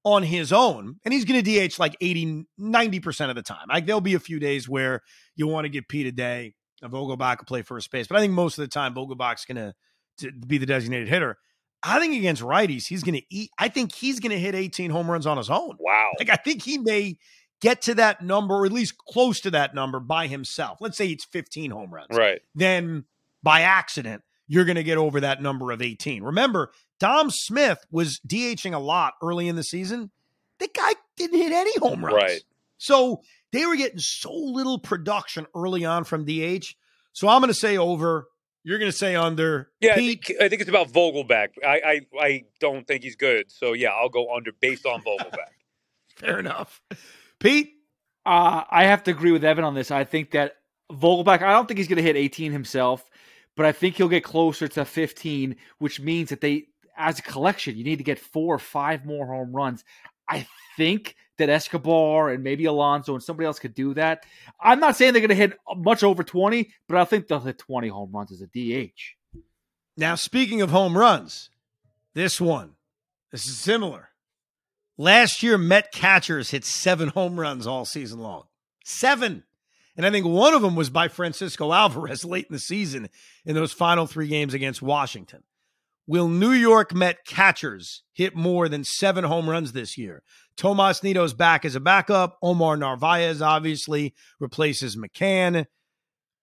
on 0.05 0.23
his 0.23 0.53
own, 0.53 0.97
and 1.05 1.12
he's 1.12 1.25
going 1.25 1.43
to 1.43 1.69
DH 1.69 1.79
like 1.79 1.97
80, 2.00 2.45
90% 2.61 3.31
of 3.31 3.35
the 3.37 3.43
time. 3.43 3.67
Like 3.69 3.87
there'll 3.87 4.01
be 4.01 4.15
a 4.15 4.21
few 4.21 4.39
days 4.39 4.69
where 4.69 5.01
you 5.35 5.47
want 5.49 5.65
to 5.65 5.69
give 5.69 5.89
Pete 5.89 6.06
a 6.06 6.12
day, 6.12 6.55
and 6.81 6.93
Vogelbach 6.93 7.39
will 7.39 7.44
play 7.47 7.62
first 7.62 7.91
base. 7.91 8.06
But 8.06 8.19
I 8.19 8.21
think 8.21 8.33
most 8.33 8.56
of 8.59 8.62
the 8.62 8.69
time, 8.69 8.94
Vogelbach's 8.94 9.44
going 9.44 9.73
to 10.21 10.31
be 10.47 10.59
the 10.59 10.67
designated 10.67 11.09
hitter. 11.09 11.37
I 11.83 12.01
think 12.01 12.17
against 12.17 12.43
righties, 12.43 12.87
he's 12.87 13.03
going 13.03 13.15
to 13.15 13.25
eat. 13.31 13.51
I 13.59 13.69
think 13.69 13.95
he's 13.95 14.21
going 14.21 14.33
to 14.33 14.39
hit 14.39 14.55
18 14.55 14.91
home 14.91 15.11
runs 15.11 15.27
on 15.27 15.37
his 15.37 15.51
own. 15.51 15.77
Wow. 15.79 16.11
Like 16.19 16.31
I 16.31 16.37
think 16.37 16.63
he 16.63 16.79
may 16.79 17.19
get 17.61 17.82
to 17.82 17.94
that 17.94 18.23
number, 18.23 18.56
or 18.56 18.67
at 18.67 18.73
least 18.73 18.99
close 18.99 19.41
to 19.41 19.51
that 19.53 19.75
number 19.75 20.01
by 20.01 20.27
himself. 20.27 20.79
Let's 20.81 20.97
say 20.97 21.08
it's 21.08 21.25
15 21.25 21.70
home 21.70 21.93
runs. 21.93 22.17
Right. 22.17 22.41
Then 22.55 23.05
by 23.43 23.63
accident, 23.63 24.23
you're 24.47 24.65
going 24.65 24.77
to 24.77 24.82
get 24.82 24.99
over 24.99 25.20
that 25.20 25.43
number 25.43 25.70
of 25.70 25.82
18. 25.82 26.23
Remember, 26.23 26.73
Dom 26.99 27.31
Smith 27.31 27.85
was 27.91 28.20
DHing 28.27 28.75
a 28.75 28.79
lot 28.79 29.15
early 29.23 29.49
in 29.49 29.56
the 29.56 29.63
season. 29.63 30.11
The 30.58 30.69
guy 30.75 30.94
didn't 31.17 31.39
hit 31.39 31.53
any 31.53 31.79
home 31.79 32.05
runs. 32.05 32.17
Right. 32.17 32.43
So 32.79 33.23
they 33.53 33.67
were 33.67 33.77
getting 33.77 33.99
so 33.99 34.32
little 34.32 34.79
production 34.79 35.47
early 35.55 35.85
on 35.85 36.05
from 36.05 36.25
DH. 36.25 36.75
So 37.13 37.29
I'm 37.29 37.41
going 37.41 37.53
to 37.53 37.58
say 37.58 37.77
over. 37.77 38.27
You're 38.69 38.79
going 38.79 38.91
to 38.91 38.96
say 38.96 39.17
under. 39.17 39.70
Yeah, 39.81 39.93
I 39.93 39.94
Pete, 39.94 40.25
think, 40.27 40.43
I 40.43 40.48
think 40.51 40.60
it's 40.60 40.69
about 40.69 40.89
Vogelbach. 40.93 41.48
I, 41.67 41.81
I 41.81 42.01
I 42.20 42.44
don't 42.60 42.87
think 42.87 43.03
he's 43.03 43.17
good. 43.17 43.51
So 43.51 43.72
yeah, 43.72 43.89
I'll 43.89 44.10
go 44.10 44.34
under 44.37 44.53
based 44.53 44.84
on 44.84 45.01
Vogelbach. 45.03 45.55
fair 46.17 46.39
enough. 46.39 46.82
Pete, 47.41 47.72
Uh, 48.27 48.65
I 48.70 48.84
have 48.84 49.03
to 49.05 49.10
agree 49.10 49.32
with 49.32 49.43
Evan 49.43 49.65
on 49.65 49.75
this. 49.75 49.91
I 49.91 50.05
think 50.05 50.32
that 50.32 50.56
Vogelbach, 50.93 51.41
I 51.41 51.53
don't 51.53 51.67
think 51.67 51.79
he's 51.79 51.89
going 51.89 51.96
to 51.96 52.03
hit 52.03 52.15
18 52.17 52.53
himself, 52.53 53.08
but 53.56 53.65
I 53.65 53.72
think 53.72 53.96
he'll 53.96 54.06
get 54.08 54.22
closer 54.22 54.69
to 54.69 54.84
15, 54.84 55.56
which 55.79 55.98
means 55.98 56.29
that 56.29 56.43
they, 56.43 56.65
as 56.94 57.19
a 57.19 57.22
collection, 57.22 57.75
you 57.75 57.84
need 57.84 57.96
to 57.96 58.05
get 58.05 58.19
four 58.19 58.55
or 58.55 58.58
five 58.58 59.06
more 59.06 59.27
home 59.29 59.51
runs. 59.56 59.82
I 60.29 60.46
think 60.77 61.17
that 61.39 61.49
Escobar 61.49 62.31
and 62.31 62.45
maybe 62.45 62.67
Alonso 62.67 63.15
and 63.15 63.23
somebody 63.23 63.47
else 63.47 63.59
could 63.59 63.75
do 63.75 63.95
that. 63.95 64.25
I'm 64.61 64.81
not 64.81 64.97
saying 64.97 65.13
they're 65.13 65.21
going 65.21 65.31
to 65.31 65.35
hit 65.35 65.59
much 65.77 66.03
over 66.03 66.23
20, 66.23 66.71
but 66.89 66.99
I 66.99 67.05
think 67.05 67.27
they'll 67.27 67.41
hit 67.41 67.59
20 67.59 67.89
home 67.89 68.11
runs 68.13 68.33
as 68.33 68.43
a 68.43 68.47
DH. 68.47 69.17
Now, 69.97 70.15
speaking 70.15 70.61
of 70.61 70.71
home 70.71 70.97
runs, 70.97 71.51
this 72.15 72.41
one, 72.41 72.75
this 73.33 73.47
is 73.47 73.59
similar. 73.59 74.11
Last 74.97 75.43
year, 75.43 75.57
Met 75.59 75.93
catchers 75.93 76.51
hit 76.51 76.65
seven 76.65 77.09
home 77.09 77.39
runs 77.39 77.67
all 77.67 77.85
season 77.85 78.19
long. 78.19 78.45
Seven. 78.85 79.45
And 79.97 80.07
I 80.07 80.11
think 80.11 80.27
one 80.27 80.55
of 80.55 80.63
them 80.63 80.77
was 80.77 80.91
by 80.91 81.09
Francisco 81.09 81.73
Alvarez 81.73 82.25
late 82.25 82.47
in 82.49 82.53
the 82.53 82.61
season 82.61 83.09
in 83.45 83.55
those 83.55 83.73
final 83.73 84.07
three 84.07 84.29
games 84.29 84.55
against 84.55 84.83
Washington. 84.83 85.43
Will 86.08 86.29
New 86.29 86.53
York 86.53 86.94
Met 86.94 87.19
catchers 87.27 88.03
hit 88.15 88.34
more 88.34 88.67
than 88.69 88.82
seven 88.82 89.24
home 89.24 89.48
runs 89.48 89.72
this 89.72 89.98
year? 89.98 90.22
Tomas 90.56 91.03
Nido's 91.03 91.34
back 91.34 91.67
as 91.67 91.74
a 91.74 91.81
backup. 91.81 92.38
Omar 92.43 92.79
Narvaez 92.79 93.43
obviously 93.43 94.15
replaces 94.41 94.96
McCann. 94.96 95.67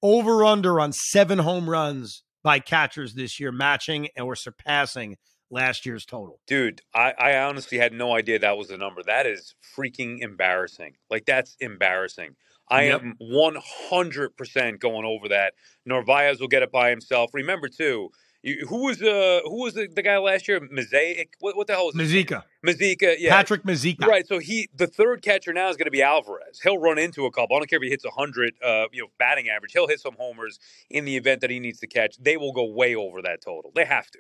Over 0.04 0.46
under 0.46 0.80
on 0.80 0.94
seven 0.94 1.40
home 1.40 1.68
runs 1.68 2.24
by 2.44 2.60
catchers 2.60 3.16
this 3.16 3.40
year, 3.40 3.52
matching 3.52 4.08
or 4.20 4.36
surpassing 4.36 5.18
last 5.50 5.84
year's 5.84 6.06
total. 6.06 6.40
Dude, 6.46 6.82
I, 6.94 7.14
I 7.18 7.38
honestly 7.40 7.80
had 7.80 7.92
no 7.92 8.16
idea 8.16 8.38
that 8.38 8.58
was 8.58 8.68
the 8.68 8.78
number. 8.78 9.02
That 9.02 9.26
is 9.26 9.56
freaking 9.76 10.20
embarrassing. 10.22 10.94
Like 11.10 11.26
that's 11.26 11.56
embarrassing. 11.60 12.36
I 12.70 12.84
Yep. 12.86 13.02
am 13.02 13.16
100% 13.22 14.80
going 14.80 15.06
over 15.06 15.30
that. 15.30 15.54
Narvaez 15.86 16.40
will 16.40 16.48
get 16.48 16.64
it 16.64 16.72
by 16.72 16.90
himself. 16.92 17.32
Remember 17.34 17.68
too, 17.68 18.10
you, 18.46 18.64
who 18.68 18.86
was 18.86 19.02
uh 19.02 19.42
who 19.44 19.64
was 19.64 19.74
the, 19.74 19.88
the 19.88 20.04
guy 20.04 20.20
last 20.20 20.48
year? 20.48 20.60
Mosaic. 20.72 21.34
What, 21.40 21.58
what 21.58 21.66
the 21.66 21.74
hell 21.74 21.90
is? 21.90 21.96
Mazeika, 21.96 22.44
Mazeika, 22.64 23.16
yeah. 23.18 23.32
Patrick 23.32 23.64
Mazeika. 23.64 24.06
Right, 24.06 24.28
so 24.28 24.38
he 24.38 24.70
the 24.76 24.86
third 24.86 25.24
catcher 25.24 25.52
now 25.52 25.68
is 25.70 25.78
going 25.78 25.88
to 25.88 25.92
be 25.92 26.04
Alvarez. 26.04 26.60
He'll 26.62 26.78
run 26.78 27.00
into 27.00 27.26
a 27.26 27.32
couple. 27.32 27.56
I 27.56 27.60
don't 27.60 27.68
care 27.68 27.78
if 27.78 27.84
he 27.84 27.90
hits 27.90 28.06
hundred, 28.06 28.54
uh, 28.64 28.86
you 28.92 29.02
know, 29.02 29.08
batting 29.18 29.50
average. 29.50 29.72
He'll 29.74 29.88
hit 29.88 30.00
some 30.00 30.14
homers 30.20 30.60
in 30.92 31.06
the 31.06 31.18
event 31.18 31.42
that 31.42 31.50
he 31.50 31.60
needs 31.60 31.80
to 31.80 31.88
catch. 31.88 32.18
They 32.18 32.38
will 32.38 32.54
go 32.54 32.66
way 32.66 32.94
over 32.94 33.24
that 33.24 33.42
total. 33.42 33.72
They 33.74 33.86
have 33.86 34.12
to. 34.12 34.20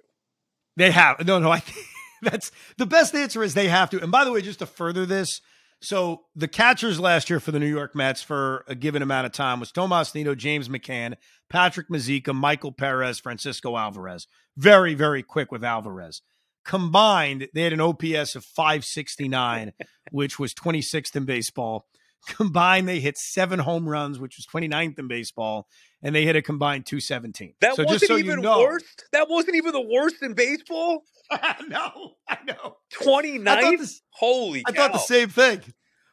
They 0.76 0.90
have 0.90 1.24
no, 1.28 1.38
no. 1.38 1.52
I 1.52 1.60
think 1.60 1.86
that's 2.24 2.52
the 2.78 2.88
best 2.88 3.14
answer 3.14 3.44
is 3.44 3.54
they 3.54 3.68
have 3.68 3.92
to. 3.92 4.02
And 4.02 4.12
by 4.12 4.26
the 4.26 4.32
way, 4.32 4.42
just 4.42 4.58
to 4.58 4.66
further 4.66 5.06
this, 5.06 5.40
so 5.82 6.26
the 6.36 6.48
catchers 6.48 7.00
last 7.00 7.30
year 7.30 7.40
for 7.40 7.52
the 7.52 7.60
New 7.60 7.68
York 7.68 7.96
Mets 7.96 8.22
for 8.22 8.64
a 8.68 8.76
given 8.76 9.02
amount 9.02 9.26
of 9.26 9.32
time 9.32 9.60
was 9.60 9.72
Tomas 9.72 10.16
Nido, 10.16 10.34
James 10.36 10.70
McCann, 10.70 11.16
Patrick 11.50 11.90
Mazeika, 11.90 12.34
Michael 12.34 12.72
Perez, 12.72 13.20
Francisco 13.20 13.78
Alvarez. 13.78 14.28
Very, 14.58 14.94
very 14.94 15.22
quick 15.22 15.52
with 15.52 15.64
Alvarez. 15.64 16.22
Combined, 16.64 17.48
they 17.54 17.62
had 17.62 17.74
an 17.74 17.82
OPS 17.82 18.36
of 18.36 18.44
569, 18.44 19.74
which 20.12 20.40
was 20.40 20.54
26th 20.54 21.16
in 21.16 21.26
baseball. 21.26 21.86
Combined, 22.28 22.88
they 22.88 23.00
hit 23.00 23.18
seven 23.18 23.60
home 23.60 23.88
runs, 23.88 24.18
which 24.18 24.38
was 24.38 24.48
29th 24.48 24.98
in 24.98 25.08
baseball, 25.08 25.68
and 26.06 26.16
they 26.16 26.24
hit 26.24 26.36
a 26.36 26.42
combined 26.42 26.86
217. 26.86 27.56
That 27.62 27.76
so 27.76 27.84
wasn't 27.84 28.10
so 28.10 28.18
even 28.18 28.38
you 28.38 28.42
know, 28.44 28.60
worst. 28.60 29.06
That 29.12 29.28
wasn't 29.28 29.56
even 29.56 29.72
the 29.72 29.82
worst 29.82 30.18
in 30.22 30.34
baseball. 30.34 31.04
no, 31.68 32.14
I 32.30 32.38
know. 32.46 32.78
29th? 33.02 33.48
I 33.48 33.76
this- 33.76 34.02
Holy 34.12 34.64
I 34.68 34.72
cow. 34.72 34.84
thought 34.84 34.94
the 34.94 35.00
same 35.00 35.30
thing. 35.30 35.62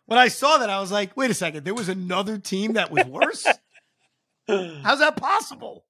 When 0.06 0.18
I 0.18 0.28
saw 0.28 0.58
that, 0.58 0.70
I 0.70 0.80
was 0.80 0.90
like, 0.90 1.14
wait 1.16 1.30
a 1.30 1.34
second, 1.34 1.64
there 1.64 1.74
was 1.74 1.90
another 1.90 2.38
team 2.38 2.72
that 2.72 2.90
was 2.90 3.04
worse? 3.04 3.46
How's 4.48 4.98
that 4.98 5.16
possible? 5.16 5.84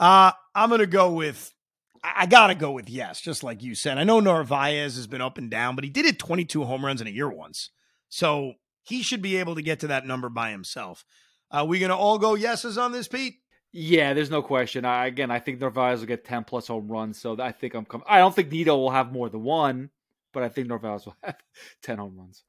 Uh, 0.00 0.32
I'm 0.54 0.70
going 0.70 0.80
to 0.80 0.86
go 0.86 1.12
with, 1.12 1.54
I, 2.02 2.22
I 2.22 2.26
got 2.26 2.48
to 2.48 2.54
go 2.54 2.72
with 2.72 2.88
yes, 2.88 3.20
just 3.20 3.44
like 3.44 3.62
you 3.62 3.74
said. 3.74 3.98
I 3.98 4.04
know 4.04 4.20
Narvaez 4.20 4.96
has 4.96 5.06
been 5.06 5.20
up 5.20 5.36
and 5.36 5.50
down, 5.50 5.74
but 5.74 5.84
he 5.84 5.90
did 5.90 6.06
hit 6.06 6.18
22 6.18 6.64
home 6.64 6.84
runs 6.84 7.00
in 7.00 7.06
a 7.06 7.10
year 7.10 7.30
once. 7.30 7.70
So 8.08 8.54
he 8.82 9.02
should 9.02 9.22
be 9.22 9.36
able 9.36 9.54
to 9.54 9.62
get 9.62 9.80
to 9.80 9.86
that 9.88 10.06
number 10.06 10.28
by 10.28 10.50
himself. 10.50 11.04
Are 11.52 11.66
we 11.66 11.78
going 11.78 11.90
to 11.90 11.96
all 11.96 12.18
go 12.18 12.34
yeses 12.34 12.78
on 12.78 12.92
this, 12.92 13.08
Pete? 13.08 13.40
Yeah, 13.72 14.14
there's 14.14 14.30
no 14.30 14.42
question. 14.42 14.84
I, 14.84 15.06
again, 15.06 15.30
I 15.30 15.38
think 15.38 15.60
Narvaez 15.60 16.00
will 16.00 16.06
get 16.06 16.24
10 16.24 16.44
plus 16.44 16.66
home 16.66 16.88
runs, 16.88 17.20
so 17.20 17.38
I 17.40 17.52
think 17.52 17.74
I'm 17.74 17.84
com- 17.84 18.04
I 18.06 18.18
don't 18.18 18.34
think 18.34 18.50
Nido 18.50 18.76
will 18.76 18.90
have 18.90 19.12
more 19.12 19.28
than 19.28 19.42
one, 19.42 19.90
but 20.32 20.42
I 20.42 20.48
think 20.48 20.68
Narvaez 20.68 21.06
will 21.06 21.16
have 21.22 21.36
10 21.82 21.98
home 21.98 22.16
runs. 22.18 22.44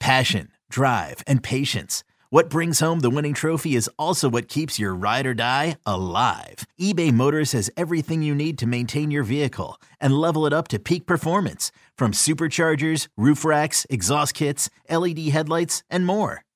Passion, 0.00 0.50
drive, 0.70 1.22
and 1.26 1.42
patience. 1.42 2.02
What 2.28 2.50
brings 2.50 2.80
home 2.80 3.00
the 3.00 3.10
winning 3.10 3.34
trophy 3.34 3.76
is 3.76 3.88
also 3.98 4.28
what 4.28 4.48
keeps 4.48 4.78
your 4.78 4.94
ride 4.94 5.26
or 5.26 5.34
die 5.34 5.76
alive. 5.86 6.66
eBay 6.78 7.12
Motors 7.12 7.52
has 7.52 7.70
everything 7.76 8.22
you 8.22 8.34
need 8.34 8.58
to 8.58 8.66
maintain 8.66 9.10
your 9.10 9.22
vehicle 9.22 9.80
and 10.00 10.12
level 10.12 10.44
it 10.44 10.52
up 10.52 10.68
to 10.68 10.78
peak 10.78 11.06
performance 11.06 11.70
from 11.96 12.12
superchargers, 12.12 13.08
roof 13.16 13.44
racks, 13.44 13.86
exhaust 13.88 14.34
kits, 14.34 14.68
LED 14.90 15.20
headlights, 15.28 15.82
and 15.88 16.04
more. 16.04 16.42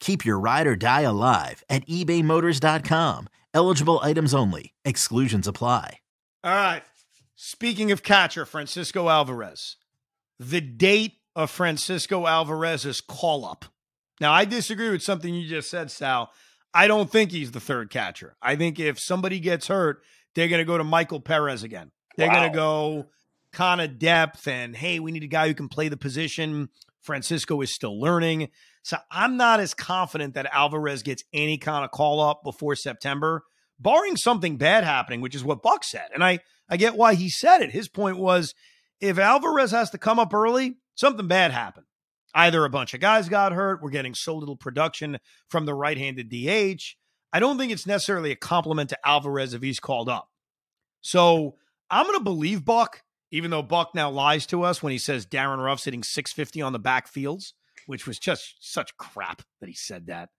Keep 0.00 0.24
your 0.24 0.38
ride 0.40 0.66
or 0.66 0.76
die 0.76 1.02
alive 1.02 1.62
at 1.68 1.86
ebaymotors.com. 1.86 3.28
Eligible 3.52 4.00
items 4.02 4.32
only. 4.34 4.74
Exclusions 4.84 5.46
apply. 5.46 5.98
All 6.42 6.52
right. 6.54 6.82
Speaking 7.36 7.90
of 7.92 8.02
catcher, 8.02 8.44
Francisco 8.44 9.08
Alvarez, 9.08 9.76
the 10.38 10.60
date 10.60 11.14
of 11.36 11.50
Francisco 11.50 12.26
Alvarez's 12.26 13.00
call 13.00 13.44
up. 13.44 13.66
Now, 14.20 14.32
I 14.32 14.44
disagree 14.44 14.90
with 14.90 15.02
something 15.02 15.34
you 15.34 15.48
just 15.48 15.70
said, 15.70 15.90
Sal. 15.90 16.30
I 16.72 16.86
don't 16.86 17.10
think 17.10 17.30
he's 17.32 17.50
the 17.52 17.60
third 17.60 17.90
catcher. 17.90 18.36
I 18.42 18.56
think 18.56 18.78
if 18.78 18.98
somebody 19.00 19.40
gets 19.40 19.66
hurt, 19.68 20.02
they're 20.34 20.48
going 20.48 20.60
to 20.60 20.64
go 20.66 20.78
to 20.78 20.84
Michael 20.84 21.20
Perez 21.20 21.62
again. 21.62 21.90
They're 22.16 22.28
Wow. 22.28 22.34
going 22.34 22.52
to 22.52 22.56
go 22.56 23.06
kind 23.52 23.80
of 23.80 23.98
depth 23.98 24.46
and, 24.46 24.76
hey, 24.76 25.00
we 25.00 25.10
need 25.12 25.24
a 25.24 25.28
guy 25.28 25.48
who 25.48 25.54
can 25.54 25.68
play 25.68 25.88
the 25.88 25.96
position. 25.96 26.68
Francisco 27.02 27.60
is 27.60 27.74
still 27.74 28.00
learning. 28.00 28.48
So 28.82 28.96
I'm 29.10 29.36
not 29.36 29.60
as 29.60 29.74
confident 29.74 30.34
that 30.34 30.52
Alvarez 30.52 31.02
gets 31.02 31.24
any 31.32 31.58
kind 31.58 31.84
of 31.84 31.90
call 31.90 32.20
up 32.20 32.42
before 32.44 32.76
September, 32.76 33.42
barring 33.78 34.16
something 34.16 34.56
bad 34.56 34.84
happening, 34.84 35.20
which 35.20 35.34
is 35.34 35.44
what 35.44 35.62
Buck 35.62 35.84
said. 35.84 36.08
And 36.14 36.24
I, 36.24 36.40
I 36.68 36.76
get 36.76 36.96
why 36.96 37.14
he 37.14 37.28
said 37.28 37.62
it. 37.62 37.70
His 37.70 37.88
point 37.88 38.18
was 38.18 38.54
if 39.00 39.18
Alvarez 39.18 39.70
has 39.70 39.90
to 39.90 39.98
come 39.98 40.18
up 40.18 40.32
early, 40.32 40.76
something 40.94 41.26
bad 41.26 41.52
happened. 41.52 41.86
Either 42.34 42.64
a 42.64 42.70
bunch 42.70 42.94
of 42.94 43.00
guys 43.00 43.28
got 43.28 43.52
hurt, 43.52 43.82
we're 43.82 43.90
getting 43.90 44.14
so 44.14 44.36
little 44.36 44.56
production 44.56 45.18
from 45.48 45.66
the 45.66 45.74
right 45.74 45.98
handed 45.98 46.30
DH. 46.30 46.82
I 47.32 47.40
don't 47.40 47.58
think 47.58 47.72
it's 47.72 47.86
necessarily 47.86 48.30
a 48.30 48.36
compliment 48.36 48.90
to 48.90 48.98
Alvarez 49.04 49.54
if 49.54 49.62
he's 49.62 49.80
called 49.80 50.08
up. 50.08 50.28
So 51.00 51.56
I'm 51.90 52.06
going 52.06 52.18
to 52.18 52.24
believe 52.24 52.64
Buck, 52.64 53.02
even 53.30 53.50
though 53.50 53.62
Buck 53.62 53.94
now 53.94 54.10
lies 54.10 54.46
to 54.46 54.62
us 54.62 54.82
when 54.82 54.92
he 54.92 54.98
says 54.98 55.24
Darin 55.26 55.60
Ruf's 55.60 55.84
hitting 55.84 56.02
650 56.02 56.62
on 56.62 56.72
the 56.72 56.80
backfields, 56.80 57.52
which 57.86 58.06
was 58.06 58.18
just 58.18 58.56
such 58.60 58.96
crap 58.96 59.42
that 59.60 59.68
he 59.68 59.74
said 59.74 60.06
that. 60.06 60.30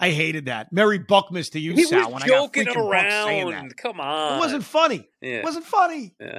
I 0.00 0.10
hated 0.10 0.46
that. 0.46 0.72
Merry 0.72 0.98
Buckmas 0.98 1.52
to 1.52 1.60
you, 1.60 1.72
He 1.74 1.84
Sal. 1.84 2.00
was 2.00 2.12
when 2.14 2.22
I 2.24 2.26
got 2.26 2.34
joking 2.54 2.66
freaking 2.66 2.90
Buck 2.90 3.10
saying 3.28 3.46
that. 3.50 3.54
around. 3.54 3.76
Come 3.76 4.00
on. 4.00 4.36
It 4.36 4.40
wasn't 4.40 4.64
funny. 4.64 5.08
Yeah. 5.20 5.36
It 5.36 5.44
wasn't 5.44 5.64
funny. 5.66 6.14
Yeah. 6.20 6.38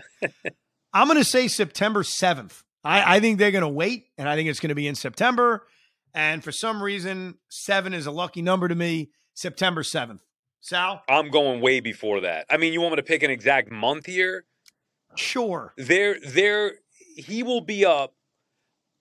I'm 0.93 1.07
going 1.07 1.17
to 1.19 1.23
say 1.25 1.47
September 1.47 2.03
7th. 2.03 2.63
I, 2.83 3.15
I 3.15 3.19
think 3.19 3.39
they're 3.39 3.51
going 3.51 3.63
to 3.63 3.67
wait, 3.67 4.05
and 4.17 4.29
I 4.29 4.35
think 4.35 4.49
it's 4.49 4.59
going 4.59 4.69
to 4.69 4.75
be 4.75 4.87
in 4.87 4.95
September. 4.95 5.65
And 6.13 6.43
for 6.43 6.51
some 6.51 6.81
reason, 6.83 7.35
seven 7.49 7.93
is 7.93 8.05
a 8.05 8.11
lucky 8.11 8.41
number 8.41 8.67
to 8.67 8.75
me. 8.75 9.09
September 9.33 9.81
7th. 9.83 10.19
Sal? 10.61 11.01
I'm 11.09 11.29
going 11.29 11.61
way 11.61 11.79
before 11.79 12.21
that. 12.21 12.45
I 12.49 12.57
mean, 12.57 12.73
you 12.73 12.81
want 12.81 12.93
me 12.93 12.97
to 12.97 13.03
pick 13.03 13.23
an 13.23 13.31
exact 13.31 13.71
month 13.71 14.05
here? 14.05 14.45
Sure. 15.17 15.73
There, 15.77 16.17
there, 16.25 16.73
he 17.15 17.43
will 17.43 17.61
be 17.61 17.85
up. 17.85 18.13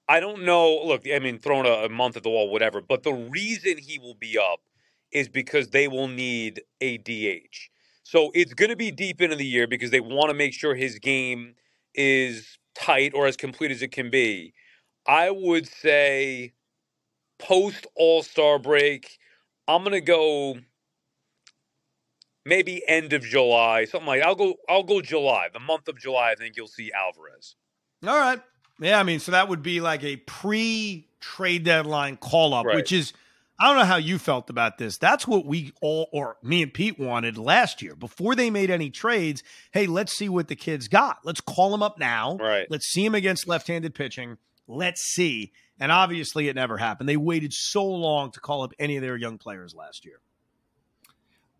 I 0.09 0.21
don't 0.21 0.44
know. 0.44 0.83
Look, 0.85 1.04
I 1.12 1.18
mean, 1.18 1.38
throwing 1.38 1.66
a, 1.66 1.87
a 1.87 1.88
month 1.88 2.16
at 2.16 2.23
the 2.23 2.30
wall, 2.30 2.50
whatever. 2.50 2.80
But 2.80 3.02
the 3.02 3.12
reason 3.12 3.78
he 3.78 3.99
will 3.99 4.14
be 4.14 4.38
up 4.38 4.61
is 5.12 5.28
because 5.28 5.68
they 5.68 5.88
will 5.88 6.09
need 6.09 6.62
a 6.80 6.99
DH. 6.99 7.71
So 8.02 8.30
it's 8.35 8.52
going 8.52 8.68
to 8.68 8.76
be 8.76 8.90
deep 8.90 9.23
into 9.23 9.37
the 9.37 9.47
year 9.47 9.66
because 9.66 9.90
they 9.90 10.00
want 10.00 10.28
to 10.28 10.35
make 10.35 10.52
sure 10.52 10.75
his 10.75 10.99
game 10.99 11.54
is 11.94 12.59
tight 12.75 13.12
or 13.14 13.26
as 13.26 13.37
complete 13.37 13.71
as 13.71 13.80
it 13.80 13.92
can 13.92 14.11
be. 14.11 14.52
I 15.06 15.30
would 15.30 15.66
say 15.66 16.52
post 17.38 17.87
All 17.94 18.23
Star 18.23 18.59
break, 18.59 19.18
I'm 19.66 19.83
going 19.83 19.92
to 19.92 20.00
go 20.00 20.59
maybe 22.45 22.83
end 22.87 23.13
of 23.13 23.23
July, 23.23 23.85
something 23.85 24.07
like. 24.07 24.23
I'll 24.23 24.35
go. 24.35 24.55
I'll 24.69 24.83
go 24.83 25.01
July, 25.01 25.49
the 25.53 25.61
month 25.61 25.89
of 25.89 25.99
July. 25.99 26.33
I 26.33 26.35
think 26.35 26.57
you'll 26.57 26.67
see 26.67 26.91
Alvarez. 26.93 27.57
All 28.07 28.19
right. 28.19 28.41
Yeah, 28.81 28.99
I 28.99 29.03
mean, 29.05 29.21
so 29.21 29.33
that 29.33 29.49
would 29.49 29.63
be 29.63 29.81
like 29.81 30.03
a 30.03 30.17
pre 30.17 31.09
trade 31.21 31.65
deadline 31.65 32.17
call 32.17 32.53
up, 32.55 32.67
Right. 32.67 32.75
which 32.77 32.91
is, 32.93 33.13
I 33.59 33.69
don't 33.69 33.79
know 33.79 33.85
how 33.85 33.97
you 33.97 34.19
felt 34.19 34.51
about 34.51 34.79
this. 34.79 34.99
That's 34.99 35.29
what 35.29 35.47
we 35.47 35.73
all, 35.81 36.09
or 36.13 36.37
me 36.43 36.63
and 36.63 36.75
Pete 36.75 36.99
wanted 36.99 37.39
last 37.39 37.81
year 37.83 37.95
before 37.95 38.35
they 38.35 38.51
made 38.51 38.69
any 38.71 38.91
trades. 38.91 39.43
Hey, 39.71 39.87
let's 39.87 40.13
see 40.13 40.29
what 40.29 40.49
the 40.49 40.57
kids 40.57 40.89
got. 40.89 41.19
Let's 41.25 41.41
call 41.41 41.71
them 41.71 41.83
up 41.85 41.99
now. 41.99 42.37
Right. 42.37 42.67
Let's 42.69 42.87
see 42.87 43.05
them 43.05 43.15
against 43.15 43.47
left 43.47 43.69
handed 43.69 43.95
pitching. 43.95 44.39
Let's 44.67 45.03
see. 45.03 45.53
And 45.79 45.91
obviously, 45.93 46.49
it 46.49 46.57
never 46.57 46.77
happened. 46.77 47.09
They 47.09 47.17
waited 47.17 47.53
so 47.53 47.85
long 47.85 48.33
to 48.33 48.41
call 48.41 48.63
up 48.65 48.73
any 48.79 48.97
of 48.97 49.03
their 49.03 49.17
young 49.17 49.39
players 49.39 49.73
last 49.75 50.05
year. 50.05 50.21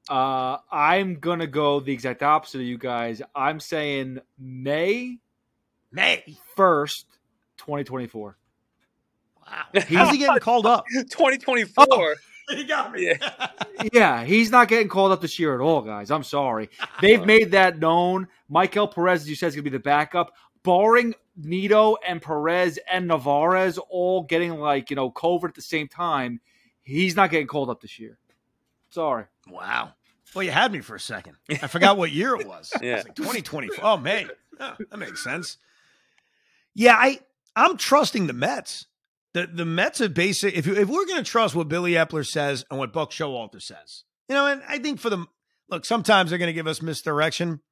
Uh, 0.08 0.58
I'm 0.70 1.16
gonna 1.16 1.46
go 1.46 1.80
the 1.80 1.92
exact 1.92 2.23
opposite 2.23 2.58
of 2.58 2.66
you 2.66 2.78
guys. 2.78 3.23
I'm 3.34 3.58
saying 3.61 4.18
May 4.38 5.18
May. 5.92 6.37
first, 6.56 7.06
2024. 7.58 8.37
How's 9.46 10.11
he 10.11 10.18
getting 10.18 10.40
called 10.40 10.66
up? 10.66 10.84
2024. 10.92 11.87
Oh. 11.90 12.14
He 12.50 12.64
got 12.64 12.92
me. 12.92 13.06
Yeah. 13.06 13.49
yeah, 13.94 14.23
he's 14.23 14.50
not 14.50 14.68
getting 14.68 14.87
called 14.87 15.12
up 15.12 15.23
this 15.23 15.38
year 15.38 15.54
at 15.54 15.62
all, 15.62 15.80
guys. 15.80 16.11
I'm 16.11 16.23
sorry. 16.23 16.68
They've 17.00 17.25
made 17.25 17.52
that 17.52 17.78
known. 17.78 18.28
Michael 18.50 18.87
Perez, 18.87 19.23
as 19.23 19.30
you 19.30 19.34
said, 19.34 19.46
is 19.46 19.54
going 19.54 19.64
to 19.64 19.70
be 19.70 19.75
the 19.75 19.82
backup. 19.82 20.34
barring 20.62 21.14
Nido 21.37 21.96
and 22.06 22.20
Perez 22.20 22.78
and 22.90 23.08
Narvaez 23.08 23.78
all 23.78 24.25
getting 24.25 24.58
like 24.58 24.90
you 24.90 24.96
know 24.96 25.11
COVID 25.11 25.49
at 25.49 25.54
the 25.54 25.62
same 25.62 25.88
time, 25.88 26.38
he's 26.82 27.16
not 27.16 27.30
getting 27.30 27.46
called 27.46 27.70
up 27.70 27.80
this 27.80 27.99
year. 27.99 28.18
Sorry. 28.95 29.25
Wow. 29.51 29.95
Well, 30.37 30.45
you 30.45 30.53
had 30.53 30.71
me 30.71 30.79
for 30.79 30.95
a 30.95 31.01
second. 31.01 31.35
I 31.51 31.67
forgot 31.67 31.97
what 31.97 32.13
year 32.13 32.37
it 32.37 32.47
was. 32.47 32.73
Yeah. 32.81 32.99
It's 32.99 33.07
like 33.07 33.17
2020. 33.17 33.71
Oh, 33.83 33.97
May. 33.97 34.29
Oh, 34.61 34.75
that 34.79 34.97
makes 34.97 35.25
sense. 35.25 35.59
Yeah, 36.75 36.95
I 36.95 37.19
I'm 37.57 37.77
trusting 37.77 38.29
the 38.29 38.33
Mets. 38.33 38.87
The 39.33 39.49
the 39.53 39.65
Mets 39.65 39.99
have 39.99 40.15
basic. 40.15 40.55
If 40.55 40.67
you, 40.67 40.77
if 40.77 40.89
we're 40.89 41.07
going 41.07 41.23
to 41.23 41.29
trust 41.29 41.57
what 41.57 41.69
Billy 41.69 41.93
Eppler 41.93 42.25
says 42.25 42.65
and 42.71 42.79
what 42.79 42.93
Buck 42.93 43.11
Showalter 43.11 43.61
says, 43.61 44.05
you 44.29 44.37
know, 44.37 44.47
and 44.47 44.63
I 44.69 44.79
think 44.79 45.01
for 45.01 45.11
the 45.11 45.27
look, 45.69 45.85
sometimes 45.85 46.31
they're 46.31 46.39
going 46.39 46.47
to 46.49 46.53
give 46.53 46.69
us 46.69 46.81
misdirection, 46.81 47.63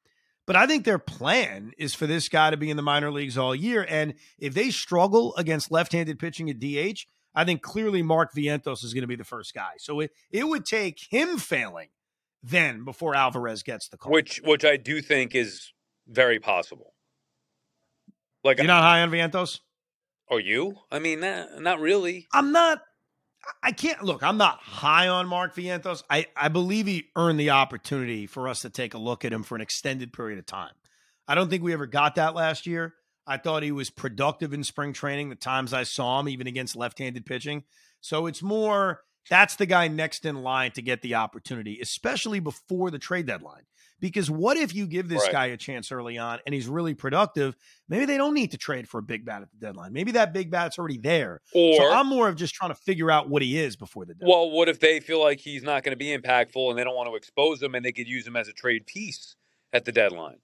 but 0.44 0.56
I 0.56 0.66
think 0.66 0.84
their 0.84 0.98
plan 0.98 1.70
is 1.78 1.94
for 1.94 2.08
this 2.08 2.28
guy 2.28 2.50
to 2.50 2.56
be 2.56 2.68
in 2.68 2.76
the 2.76 2.82
minor 2.82 3.12
leagues 3.12 3.38
all 3.38 3.54
year. 3.54 3.86
And 3.88 4.14
if 4.40 4.54
they 4.54 4.70
struggle 4.70 5.36
against 5.36 5.70
left-handed 5.70 6.18
pitching 6.18 6.50
at 6.50 6.58
DH, 6.58 7.06
I 7.34 7.44
think 7.44 7.62
clearly 7.62 8.02
Mark 8.02 8.34
Vientos 8.34 8.84
is 8.84 8.92
going 8.92 9.02
to 9.02 9.08
be 9.08 9.16
the 9.16 9.24
first 9.24 9.54
guy. 9.54 9.72
So 9.78 10.00
it 10.00 10.12
it 10.30 10.46
would 10.46 10.64
take 10.64 11.00
him 11.10 11.38
failing 11.38 11.88
then 12.42 12.84
before 12.84 13.14
Alvarez 13.14 13.62
gets 13.62 13.88
the 13.88 13.96
call. 13.96 14.12
Which 14.12 14.40
which 14.44 14.64
I 14.64 14.76
do 14.76 15.00
think 15.00 15.34
is 15.34 15.72
very 16.06 16.38
possible. 16.38 16.94
Like 18.44 18.58
You're 18.58 18.66
not 18.66 18.82
high 18.82 19.02
on 19.02 19.10
Vientos? 19.10 19.60
Are 20.30 20.40
you? 20.40 20.76
I 20.90 20.98
mean, 20.98 21.20
nah, 21.20 21.46
not 21.58 21.80
really. 21.80 22.26
I'm 22.32 22.52
not. 22.52 22.82
I 23.62 23.72
can't 23.72 24.02
look. 24.02 24.22
I'm 24.22 24.36
not 24.36 24.58
high 24.60 25.08
on 25.08 25.26
Mark 25.26 25.54
Vientos. 25.54 26.02
I 26.10 26.26
I 26.36 26.48
believe 26.48 26.86
he 26.86 27.08
earned 27.16 27.38
the 27.38 27.50
opportunity 27.50 28.26
for 28.26 28.48
us 28.48 28.62
to 28.62 28.70
take 28.70 28.94
a 28.94 28.98
look 28.98 29.24
at 29.24 29.32
him 29.32 29.42
for 29.42 29.54
an 29.54 29.60
extended 29.60 30.12
period 30.12 30.38
of 30.38 30.46
time. 30.46 30.72
I 31.28 31.34
don't 31.34 31.48
think 31.48 31.62
we 31.62 31.72
ever 31.72 31.86
got 31.86 32.16
that 32.16 32.34
last 32.34 32.66
year. 32.66 32.94
I 33.26 33.36
thought 33.36 33.62
he 33.62 33.72
was 33.72 33.90
productive 33.90 34.52
in 34.52 34.64
spring 34.64 34.92
training. 34.92 35.28
The 35.28 35.34
times 35.36 35.72
I 35.72 35.84
saw 35.84 36.20
him, 36.20 36.28
even 36.28 36.46
against 36.46 36.74
left-handed 36.76 37.24
pitching. 37.24 37.64
So 38.00 38.26
it's 38.26 38.42
more 38.42 39.02
that's 39.30 39.54
the 39.54 39.66
guy 39.66 39.86
next 39.88 40.24
in 40.24 40.42
line 40.42 40.72
to 40.72 40.82
get 40.82 41.02
the 41.02 41.14
opportunity, 41.14 41.78
especially 41.80 42.40
before 42.40 42.90
the 42.90 42.98
trade 42.98 43.26
deadline. 43.26 43.62
Because 44.00 44.28
what 44.28 44.56
if 44.56 44.74
you 44.74 44.88
give 44.88 45.08
this 45.08 45.22
Right. 45.22 45.30
guy 45.32 45.46
a 45.46 45.56
chance 45.56 45.92
early 45.92 46.18
on 46.18 46.40
and 46.44 46.52
he's 46.52 46.66
really 46.66 46.92
productive? 46.94 47.54
Maybe 47.88 48.04
they 48.04 48.16
don't 48.16 48.34
need 48.34 48.50
to 48.50 48.58
trade 48.58 48.88
for 48.88 48.98
a 48.98 49.02
big 49.02 49.24
bat 49.24 49.42
at 49.42 49.50
the 49.52 49.64
deadline. 49.64 49.92
Maybe 49.92 50.10
that 50.12 50.32
big 50.32 50.50
bat's 50.50 50.76
already 50.76 50.98
there. 50.98 51.40
Or 51.54 51.76
so 51.76 51.92
I'm 51.92 52.08
more 52.08 52.26
of 52.26 52.34
just 52.34 52.52
trying 52.52 52.72
to 52.72 52.74
figure 52.74 53.12
out 53.12 53.28
what 53.30 53.42
he 53.42 53.56
is 53.56 53.76
before 53.76 54.04
the 54.04 54.14
deadline. 54.14 54.28
well, 54.28 54.50
what 54.50 54.68
if 54.68 54.80
they 54.80 54.98
feel 54.98 55.22
like 55.22 55.38
he's 55.38 55.62
not 55.62 55.84
going 55.84 55.96
to 55.96 55.96
be 55.96 56.16
impactful 56.18 56.70
and 56.70 56.76
they 56.76 56.82
don't 56.82 56.96
want 56.96 57.08
to 57.08 57.14
expose 57.14 57.62
him 57.62 57.76
and 57.76 57.84
they 57.84 57.92
could 57.92 58.08
use 58.08 58.26
him 58.26 58.34
as 58.34 58.48
a 58.48 58.52
trade 58.52 58.86
piece 58.86 59.36
at 59.72 59.84
the 59.84 59.92
deadline? 59.92 60.38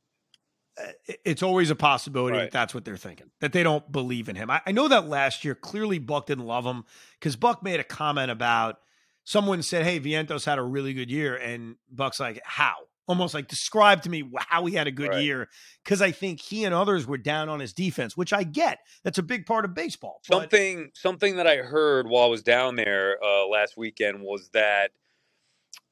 It- 1.06 1.20
it's 1.24 1.42
always 1.42 1.70
a 1.70 1.74
possibility 1.76 2.36
Right. 2.36 2.44
that 2.44 2.52
that's 2.52 2.74
what 2.74 2.84
they're 2.84 2.96
thinking, 2.96 3.30
that 3.40 3.52
they 3.52 3.62
don't 3.62 3.90
believe 3.90 4.28
in 4.28 4.36
him. 4.36 4.50
I, 4.50 4.60
I 4.66 4.72
know 4.72 4.88
that 4.88 5.08
last 5.08 5.44
year, 5.44 5.54
clearly 5.54 5.98
Buck 5.98 6.26
didn't 6.26 6.46
love 6.46 6.64
him 6.64 6.84
because 7.18 7.36
Buck 7.36 7.62
made 7.62 7.80
a 7.80 7.84
comment 7.84 8.30
about 8.30 8.80
someone 9.24 9.62
said, 9.62 9.84
Hey, 9.84 9.98
Vientos 10.00 10.44
had 10.44 10.58
a 10.58 10.62
really 10.62 10.94
good 10.94 11.10
year. 11.10 11.36
And 11.36 11.76
Buck's 11.90 12.20
like, 12.20 12.40
How? 12.44 12.74
Almost 13.06 13.32
like 13.32 13.48
describe 13.48 14.02
to 14.02 14.10
me 14.10 14.30
how 14.36 14.66
he 14.66 14.74
had 14.74 14.86
a 14.86 14.90
good 14.90 15.08
Right. 15.08 15.22
year. 15.24 15.48
Because 15.82 16.02
I 16.02 16.10
think 16.10 16.40
he 16.42 16.64
and 16.64 16.74
others 16.74 17.06
were 17.06 17.16
down 17.16 17.48
on 17.48 17.58
his 17.58 17.72
defense, 17.72 18.16
which 18.18 18.34
I 18.34 18.42
get. 18.42 18.80
That's 19.02 19.16
a 19.16 19.22
big 19.22 19.46
part 19.46 19.64
of 19.64 19.72
baseball. 19.74 20.20
But- 20.28 20.42
Something 20.42 20.90
something 20.94 21.36
that 21.36 21.46
I 21.46 21.56
heard 21.56 22.06
while 22.06 22.24
I 22.24 22.28
was 22.28 22.42
down 22.42 22.76
there 22.76 23.16
uh, 23.24 23.46
last 23.46 23.76
weekend 23.78 24.20
was 24.22 24.50
that 24.50 24.90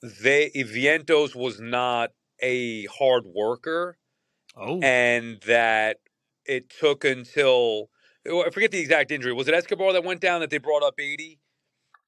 they 0.02 0.50
Vientos 0.54 1.34
was 1.34 1.58
not 1.58 2.12
a 2.42 2.84
hard 2.86 3.24
worker 3.26 3.96
oh, 4.56 4.80
and 4.80 5.40
that 5.46 5.98
it 6.44 6.70
took 6.70 7.04
until 7.04 7.90
oh, 8.28 8.44
I 8.46 8.50
forget 8.50 8.70
the 8.70 8.78
exact 8.78 9.10
injury. 9.10 9.32
Was 9.32 9.48
it 9.48 9.54
Escobar 9.54 9.92
that 9.92 10.04
went 10.04 10.20
down 10.20 10.40
that 10.40 10.50
they 10.50 10.58
brought 10.58 10.82
up 10.82 10.94
80? 10.98 11.38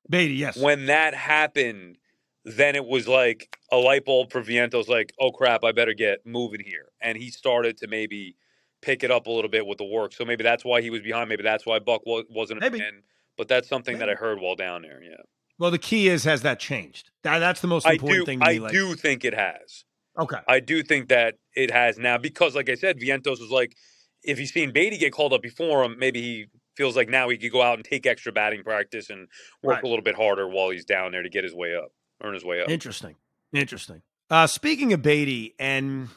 Baty, 0.08 0.34
yes. 0.34 0.56
When 0.56 0.86
that 0.86 1.14
happened, 1.14 1.98
then 2.44 2.76
it 2.76 2.86
was 2.86 3.06
like 3.06 3.58
a 3.70 3.76
light 3.76 4.04
bulb 4.04 4.32
for 4.32 4.42
Vientos 4.42 4.88
like, 4.88 5.12
oh 5.20 5.30
crap, 5.30 5.64
I 5.64 5.72
better 5.72 5.92
get 5.94 6.24
moving 6.24 6.60
here. 6.64 6.86
And 7.00 7.18
he 7.18 7.30
started 7.30 7.76
to 7.78 7.88
maybe 7.88 8.36
pick 8.80 9.02
it 9.04 9.10
up 9.10 9.26
a 9.26 9.30
little 9.30 9.50
bit 9.50 9.66
with 9.66 9.78
the 9.78 9.84
work. 9.84 10.12
So 10.12 10.24
maybe 10.24 10.42
that's 10.44 10.64
why 10.64 10.80
he 10.80 10.90
was 10.90 11.00
behind. 11.02 11.28
Maybe 11.28 11.42
that's 11.42 11.66
why 11.66 11.78
Buck 11.78 12.02
wasn't 12.06 12.60
Maybe. 12.60 12.78
in. 12.78 13.02
But 13.36 13.48
that's 13.48 13.68
something 13.68 13.98
that 13.98 14.08
I 14.08 14.14
heard 14.14 14.40
while 14.40 14.56
down 14.56 14.82
there. 14.82 15.00
Yeah, 15.02 15.14
well, 15.58 15.70
the 15.70 15.78
key 15.78 16.08
is, 16.08 16.24
has 16.24 16.42
that 16.42 16.58
changed? 16.58 17.10
That, 17.22 17.38
that's 17.38 17.60
the 17.60 17.68
most 17.68 17.86
I 17.86 17.92
important 17.92 18.20
do. 18.20 18.24
thing 18.26 18.40
to 18.40 18.46
I 18.46 18.52
like- 18.58 18.72
do 18.72 18.94
think 18.94 19.24
it 19.24 19.34
has. 19.34 19.84
Okay. 20.18 20.38
I 20.48 20.60
do 20.60 20.82
think 20.82 21.08
that 21.08 21.36
it 21.54 21.70
has 21.70 21.98
now 21.98 22.18
because, 22.18 22.54
like 22.56 22.68
I 22.68 22.74
said, 22.74 22.98
Vientos 22.98 23.40
was 23.40 23.50
like, 23.50 23.76
if 24.24 24.38
he's 24.38 24.52
seen 24.52 24.72
Baty 24.72 24.98
get 24.98 25.12
called 25.12 25.32
up 25.32 25.42
before 25.42 25.84
him, 25.84 25.96
maybe 25.98 26.20
he 26.20 26.46
feels 26.76 26.96
like 26.96 27.08
now 27.08 27.28
he 27.28 27.36
could 27.38 27.52
go 27.52 27.62
out 27.62 27.76
and 27.76 27.84
take 27.84 28.04
extra 28.06 28.32
batting 28.32 28.62
practice 28.64 29.10
and 29.10 29.28
work 29.62 29.76
Right. 29.76 29.84
a 29.84 29.86
little 29.86 30.02
bit 30.02 30.16
harder 30.16 30.48
while 30.48 30.70
he's 30.70 30.84
down 30.84 31.12
there 31.12 31.22
to 31.22 31.28
get 31.28 31.44
his 31.44 31.54
way 31.54 31.74
up, 31.76 31.92
earn 32.22 32.34
his 32.34 32.44
way 32.44 32.60
up. 32.62 32.68
Interesting. 32.68 33.14
Interesting. 33.52 34.02
Uh, 34.30 34.46
speaking 34.46 34.92
of 34.92 35.02
Baty, 35.02 35.54
and 35.58 36.08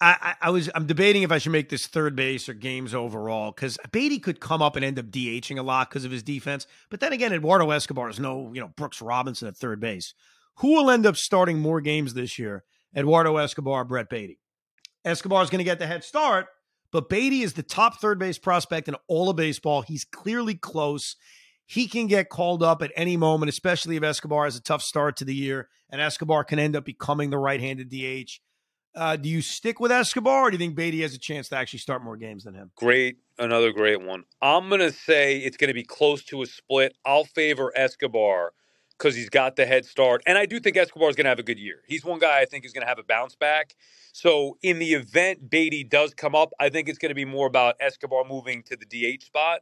I, 0.00 0.34
I, 0.40 0.48
I 0.48 0.50
was 0.50 0.70
I'm 0.74 0.86
debating 0.86 1.22
if 1.22 1.30
I 1.32 1.38
should 1.38 1.52
make 1.52 1.68
this 1.68 1.86
third 1.86 2.16
base 2.16 2.48
or 2.48 2.54
games 2.54 2.94
overall 2.94 3.52
because 3.52 3.78
Baty 3.92 4.18
could 4.18 4.40
come 4.40 4.62
up 4.62 4.76
and 4.76 4.84
end 4.84 4.98
up 4.98 5.06
DHing 5.06 5.58
a 5.58 5.62
lot 5.62 5.90
because 5.90 6.04
of 6.04 6.10
his 6.10 6.22
defense. 6.22 6.66
But 6.90 7.00
then 7.00 7.12
again, 7.12 7.32
Eduardo 7.32 7.70
Escobar 7.70 8.08
is 8.08 8.18
no 8.18 8.50
you 8.54 8.60
know 8.60 8.68
Brooks 8.76 9.02
Robinson 9.02 9.46
at 9.48 9.56
third 9.56 9.78
base. 9.80 10.14
Who 10.56 10.74
will 10.74 10.90
end 10.90 11.06
up 11.06 11.16
starting 11.16 11.58
more 11.60 11.80
games 11.80 12.14
this 12.14 12.38
year? 12.38 12.64
Eduardo 12.96 13.36
Escobar, 13.36 13.84
Brett 13.84 14.08
Baty. 14.08 14.38
Escobar 15.04 15.42
is 15.42 15.50
going 15.50 15.58
to 15.58 15.64
get 15.64 15.78
the 15.78 15.86
head 15.86 16.04
start, 16.04 16.46
but 16.92 17.08
Baty 17.08 17.42
is 17.42 17.54
the 17.54 17.62
top 17.62 18.00
third 18.00 18.18
base 18.18 18.38
prospect 18.38 18.88
in 18.88 18.96
all 19.06 19.30
of 19.30 19.36
baseball. 19.36 19.82
He's 19.82 20.04
clearly 20.04 20.54
close. 20.54 21.16
He 21.66 21.86
can 21.86 22.06
get 22.06 22.28
called 22.30 22.62
up 22.62 22.82
at 22.82 22.92
any 22.96 23.16
moment, 23.16 23.50
especially 23.50 23.96
if 23.96 24.02
Escobar 24.02 24.44
has 24.44 24.56
a 24.56 24.62
tough 24.62 24.82
start 24.82 25.16
to 25.18 25.24
the 25.24 25.34
year, 25.34 25.68
and 25.90 26.00
Escobar 26.00 26.44
can 26.44 26.58
end 26.58 26.76
up 26.76 26.84
becoming 26.84 27.30
the 27.30 27.38
right-handed 27.38 27.90
DH. 27.90 28.40
Uh, 28.94 29.16
do 29.16 29.28
you 29.28 29.42
stick 29.42 29.78
with 29.78 29.92
Escobar, 29.92 30.46
or 30.46 30.50
do 30.50 30.54
you 30.54 30.58
think 30.58 30.74
Baty 30.74 31.02
has 31.02 31.14
a 31.14 31.18
chance 31.18 31.48
to 31.50 31.56
actually 31.56 31.78
start 31.78 32.02
more 32.02 32.16
games 32.16 32.44
than 32.44 32.54
him? 32.54 32.70
Great, 32.74 33.18
another 33.38 33.70
great 33.70 34.02
one. 34.02 34.24
I'm 34.42 34.68
gonna 34.68 34.90
say 34.90 35.38
it's 35.38 35.56
gonna 35.56 35.74
be 35.74 35.84
close 35.84 36.24
to 36.24 36.42
a 36.42 36.46
split. 36.46 36.96
I'll 37.04 37.24
favor 37.24 37.72
Escobar 37.76 38.54
because 38.98 39.14
he's 39.14 39.28
got 39.28 39.56
the 39.56 39.64
head 39.64 39.84
start, 39.84 40.22
and 40.26 40.36
I 40.36 40.46
do 40.46 40.58
think 40.60 40.76
Escobar 40.76 41.08
is 41.08 41.16
gonna 41.16 41.28
have 41.28 41.38
a 41.38 41.44
good 41.44 41.58
year. 41.58 41.82
He's 41.86 42.04
one 42.04 42.18
guy 42.18 42.40
I 42.40 42.44
think 42.44 42.64
is 42.64 42.72
gonna 42.72 42.86
have 42.86 42.98
a 42.98 43.04
bounce 43.04 43.36
back. 43.36 43.74
So 44.12 44.58
in 44.62 44.78
the 44.78 44.94
event 44.94 45.48
Baty 45.50 45.84
does 45.84 46.14
come 46.14 46.34
up, 46.34 46.52
I 46.58 46.68
think 46.68 46.88
it's 46.88 46.98
gonna 46.98 47.14
be 47.14 47.24
more 47.24 47.46
about 47.46 47.76
Escobar 47.80 48.24
moving 48.24 48.62
to 48.64 48.76
the 48.76 48.86
DH 48.86 49.24
spot, 49.24 49.60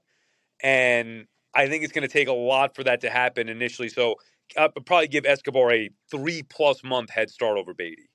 and 0.62 1.26
I 1.54 1.68
think 1.68 1.84
it's 1.84 1.92
gonna 1.92 2.08
take 2.08 2.28
a 2.28 2.32
lot 2.32 2.74
for 2.74 2.84
that 2.84 3.00
to 3.02 3.10
happen 3.10 3.48
initially. 3.48 3.88
So 3.88 4.16
I'll 4.56 4.70
probably 4.70 5.08
give 5.08 5.26
Escobar 5.26 5.72
a 5.72 5.90
three 6.10 6.42
plus 6.42 6.82
month 6.84 7.10
head 7.10 7.30
start 7.30 7.58
over 7.58 7.74
Baty. 7.74 8.08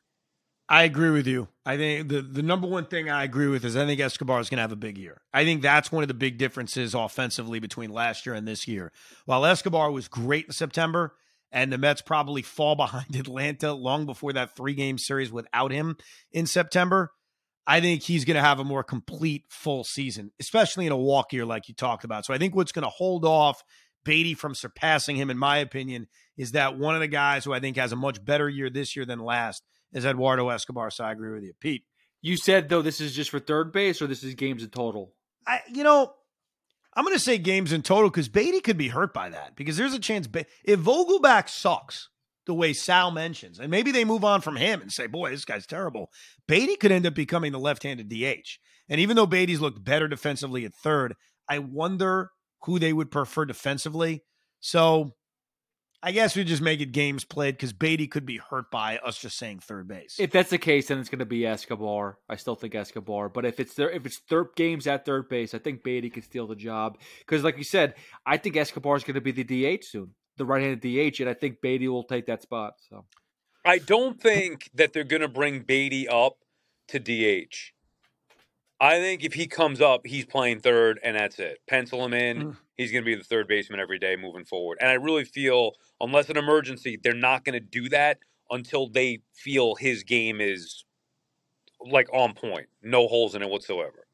I 0.71 0.83
agree 0.83 1.09
with 1.09 1.27
you. 1.27 1.49
I 1.65 1.75
think 1.75 2.07
the, 2.07 2.21
the 2.21 2.41
number 2.41 2.65
one 2.65 2.85
thing 2.85 3.09
I 3.09 3.25
agree 3.25 3.49
with 3.49 3.65
is 3.65 3.75
I 3.75 3.85
think 3.85 3.99
Escobar 3.99 4.39
is 4.39 4.49
going 4.49 4.55
to 4.55 4.61
have 4.61 4.71
a 4.71 4.77
big 4.77 4.97
year. 4.97 5.21
I 5.33 5.43
think 5.43 5.61
that's 5.61 5.91
one 5.91 6.01
of 6.01 6.07
the 6.07 6.13
big 6.13 6.37
differences 6.37 6.95
offensively 6.95 7.59
between 7.59 7.89
last 7.89 8.25
year 8.25 8.33
and 8.33 8.47
this 8.47 8.69
year. 8.69 8.93
While 9.25 9.45
Escobar 9.45 9.91
was 9.91 10.07
great 10.07 10.45
in 10.45 10.53
September, 10.53 11.13
and 11.51 11.73
the 11.73 11.77
Mets 11.77 12.01
probably 12.01 12.41
fall 12.41 12.75
behind 12.77 13.17
Atlanta 13.17 13.73
long 13.73 14.05
before 14.05 14.31
that 14.31 14.55
three 14.55 14.73
game 14.73 14.97
series 14.97 15.29
without 15.29 15.73
him 15.73 15.97
in 16.31 16.45
September, 16.45 17.11
I 17.67 17.81
think 17.81 18.03
he's 18.03 18.23
going 18.23 18.35
to 18.35 18.41
have 18.41 18.59
a 18.59 18.63
more 18.63 18.85
complete 18.85 19.43
full 19.49 19.83
season, 19.83 20.31
especially 20.39 20.85
in 20.85 20.93
a 20.93 20.97
walk 20.97 21.33
year 21.33 21.45
like 21.45 21.67
you 21.67 21.75
talked 21.75 22.05
about. 22.05 22.23
So 22.25 22.33
I 22.33 22.37
think 22.37 22.55
what's 22.55 22.71
going 22.71 22.83
to 22.83 22.89
hold 22.89 23.25
off 23.25 23.61
Baty 24.05 24.35
from 24.35 24.55
surpassing 24.55 25.17
him, 25.17 25.29
in 25.29 25.37
my 25.37 25.57
opinion, 25.57 26.07
is 26.37 26.53
that 26.53 26.77
one 26.77 26.95
of 26.95 27.01
the 27.01 27.09
guys 27.09 27.43
who 27.43 27.51
I 27.51 27.59
think 27.59 27.75
has 27.75 27.91
a 27.91 27.97
much 27.97 28.23
better 28.23 28.47
year 28.47 28.69
this 28.69 28.95
year 28.95 29.05
than 29.05 29.19
last 29.19 29.63
is 29.93 30.05
Eduardo 30.05 30.49
Escobar. 30.49 30.91
So 30.91 31.03
I 31.03 31.11
agree 31.11 31.33
with 31.33 31.43
you, 31.43 31.53
Pete. 31.59 31.83
You 32.21 32.37
said 32.37 32.69
though 32.69 32.81
this 32.81 33.01
is 33.01 33.13
just 33.13 33.29
for 33.29 33.39
third 33.39 33.71
base 33.71 34.01
or 34.01 34.07
this 34.07 34.23
is 34.23 34.35
games 34.35 34.63
in 34.63 34.69
total. 34.69 35.13
I, 35.47 35.61
you 35.73 35.83
know, 35.83 36.13
I'm 36.93 37.03
going 37.03 37.15
to 37.15 37.23
say 37.23 37.37
games 37.37 37.71
in 37.71 37.81
total 37.81 38.09
because 38.09 38.29
Baty 38.29 38.61
could 38.61 38.77
be 38.77 38.89
hurt 38.89 39.13
by 39.13 39.29
that 39.29 39.55
because 39.55 39.77
there's 39.77 39.93
a 39.93 39.99
chance 39.99 40.27
Ba- 40.27 40.45
if 40.63 40.79
Vogelbach 40.79 41.49
sucks 41.49 42.09
the 42.45 42.53
way 42.53 42.73
Sal 42.73 43.11
mentions, 43.11 43.59
and 43.59 43.69
maybe 43.69 43.91
they 43.91 44.03
move 44.03 44.23
on 44.23 44.41
from 44.41 44.55
him 44.55 44.81
and 44.81 44.91
say, 44.91 45.07
"Boy, 45.07 45.31
this 45.31 45.45
guy's 45.45 45.67
terrible." 45.67 46.11
Baty 46.47 46.75
could 46.75 46.91
end 46.91 47.05
up 47.05 47.15
becoming 47.15 47.51
the 47.51 47.59
left-handed 47.59 48.09
DH, 48.09 48.59
and 48.89 48.99
even 48.99 49.15
though 49.15 49.27
Baty's 49.27 49.61
looked 49.61 49.83
better 49.83 50.07
defensively 50.07 50.65
at 50.65 50.73
third, 50.73 51.15
I 51.47 51.59
wonder 51.59 52.31
who 52.63 52.77
they 52.77 52.93
would 52.93 53.11
prefer 53.11 53.45
defensively. 53.45 54.23
So. 54.59 55.15
I 56.03 56.11
guess 56.11 56.35
we 56.35 56.43
just 56.43 56.63
make 56.63 56.81
it 56.81 56.91
games 56.91 57.23
played 57.23 57.55
because 57.55 57.73
Baty 57.73 58.07
could 58.07 58.25
be 58.25 58.37
hurt 58.37 58.71
by 58.71 58.97
us 58.97 59.19
just 59.19 59.37
saying 59.37 59.59
third 59.59 59.87
base. 59.87 60.15
If 60.19 60.31
that's 60.31 60.49
the 60.49 60.57
case, 60.57 60.87
then 60.87 60.97
it's 60.99 61.09
going 61.09 61.19
to 61.19 61.25
be 61.25 61.45
Escobar. 61.45 62.17
I 62.27 62.37
still 62.37 62.55
think 62.55 62.73
Escobar. 62.73 63.29
But 63.29 63.45
if 63.45 63.59
it's 63.59 63.75
there, 63.75 63.91
if 63.91 64.05
it's 64.07 64.17
third 64.17 64.47
games 64.55 64.87
at 64.87 65.05
third 65.05 65.29
base, 65.29 65.53
I 65.53 65.59
think 65.59 65.83
Baty 65.83 66.09
can 66.09 66.23
steal 66.23 66.47
the 66.47 66.55
job. 66.55 66.97
Because, 67.19 67.43
like 67.43 67.57
you 67.57 67.63
said, 67.63 67.93
I 68.25 68.37
think 68.37 68.57
Escobar 68.57 68.95
is 68.95 69.03
going 69.03 69.15
to 69.15 69.21
be 69.21 69.31
the 69.31 69.43
DH 69.77 69.83
soon, 69.83 70.15
the 70.37 70.45
right-handed 70.45 70.81
DH, 70.81 71.19
and 71.19 71.29
I 71.29 71.35
think 71.35 71.61
Baty 71.61 71.87
will 71.87 72.03
take 72.03 72.25
that 72.25 72.41
spot. 72.41 72.73
So 72.89 73.05
I 73.63 73.77
don't 73.77 74.19
think 74.19 74.71
that 74.73 74.93
they're 74.93 75.03
going 75.03 75.21
to 75.21 75.27
bring 75.27 75.61
Baty 75.61 76.07
up 76.07 76.37
to 76.87 76.99
DH. 76.99 77.73
I 78.79 78.99
think 78.99 79.23
if 79.23 79.35
he 79.35 79.45
comes 79.45 79.79
up, 79.79 80.07
he's 80.07 80.25
playing 80.25 80.61
third, 80.61 80.99
and 81.03 81.15
that's 81.15 81.37
it. 81.37 81.59
Pencil 81.69 82.03
him 82.03 82.15
in. 82.15 82.37
Mm. 82.37 82.57
He's 82.81 82.91
going 82.91 83.03
to 83.03 83.05
be 83.05 83.15
the 83.15 83.23
third 83.23 83.47
baseman 83.47 83.79
every 83.79 83.99
day 83.99 84.15
moving 84.15 84.45
forward. 84.45 84.77
And 84.81 84.89
I 84.89 84.93
really 84.93 85.23
feel, 85.25 85.73
unless 85.99 86.29
an 86.29 86.37
emergency, 86.37 86.99
they're 87.01 87.13
not 87.13 87.45
going 87.45 87.53
to 87.53 87.59
do 87.59 87.89
that 87.89 88.19
until 88.49 88.89
they 88.89 89.21
feel 89.33 89.75
his 89.75 90.03
game 90.03 90.41
is 90.41 90.83
like 91.79 92.09
on 92.13 92.33
point, 92.33 92.67
no 92.83 93.07
holes 93.07 93.33
in 93.35 93.41
it 93.41 93.49
whatsoever. 93.49 94.07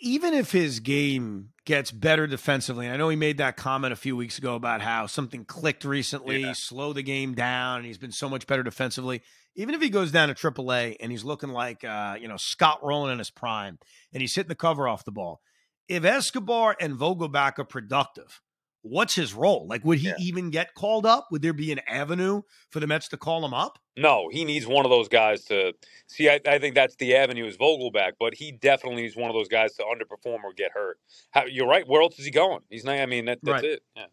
Even 0.00 0.32
if 0.32 0.52
his 0.52 0.80
game 0.80 1.50
gets 1.66 1.90
better 1.90 2.26
defensively, 2.26 2.86
and 2.86 2.94
I 2.94 2.96
know 2.96 3.08
he 3.10 3.16
made 3.16 3.38
that 3.38 3.56
comment 3.56 3.92
a 3.92 3.96
few 3.96 4.16
weeks 4.16 4.38
ago 4.38 4.54
about 4.54 4.80
how 4.80 5.06
something 5.06 5.44
clicked 5.44 5.84
recently, 5.84 6.40
Yeah. 6.42 6.52
slow 6.54 6.92
the 6.94 7.02
game 7.02 7.34
down, 7.34 7.78
and 7.78 7.86
he's 7.86 7.98
been 7.98 8.12
so 8.12 8.28
much 8.28 8.46
better 8.46 8.62
defensively. 8.62 9.22
Even 9.54 9.74
if 9.74 9.82
he 9.82 9.90
goes 9.90 10.10
down 10.12 10.28
to 10.28 10.34
AAA 10.34 10.96
and 11.00 11.10
he's 11.10 11.24
looking 11.24 11.50
like 11.50 11.84
uh, 11.84 12.16
you 12.20 12.26
know 12.28 12.36
Scott 12.38 12.78
Rolen 12.82 13.12
in 13.12 13.18
his 13.18 13.30
prime, 13.30 13.78
and 14.12 14.20
he's 14.22 14.34
hitting 14.34 14.48
the 14.48 14.54
cover 14.54 14.88
off 14.88 15.04
the 15.04 15.12
ball, 15.12 15.40
if 15.88 16.04
Escobar 16.04 16.76
and 16.80 16.94
Vogelbach 16.94 17.58
are 17.58 17.64
productive, 17.64 18.40
what's 18.82 19.14
his 19.14 19.34
role? 19.34 19.66
Like, 19.68 19.84
would 19.84 19.98
he 19.98 20.08
Yeah. 20.08 20.14
even 20.20 20.50
get 20.50 20.74
called 20.74 21.06
up? 21.06 21.28
Would 21.30 21.42
there 21.42 21.52
be 21.52 21.72
an 21.72 21.80
avenue 21.88 22.42
for 22.70 22.80
the 22.80 22.86
Mets 22.86 23.08
to 23.08 23.16
call 23.16 23.44
him 23.44 23.52
up? 23.54 23.78
No, 23.96 24.28
he 24.30 24.44
needs 24.44 24.66
one 24.66 24.84
of 24.84 24.90
those 24.90 25.08
guys 25.08 25.44
to 25.46 25.72
see. 26.06 26.28
I, 26.28 26.40
I 26.46 26.58
think 26.58 26.74
that's 26.74 26.96
the 26.96 27.16
avenue 27.16 27.46
is 27.46 27.56
Vogelbach, 27.56 28.12
but 28.20 28.34
he 28.34 28.52
definitely 28.52 29.02
needs 29.02 29.16
one 29.16 29.30
of 29.30 29.34
those 29.34 29.48
guys 29.48 29.74
to 29.74 29.82
underperform 29.84 30.44
or 30.44 30.52
get 30.52 30.72
hurt. 30.72 30.98
How, 31.30 31.46
you're 31.46 31.66
right. 31.66 31.86
Where 31.88 32.02
else 32.02 32.18
is 32.18 32.24
he 32.26 32.30
going? 32.30 32.60
He's 32.68 32.84
not. 32.84 32.98
I 32.98 33.06
mean, 33.06 33.24
that, 33.24 33.38
that's 33.42 33.62
Right. 33.62 33.72
it. 33.72 33.82
Yeah. 33.96 34.06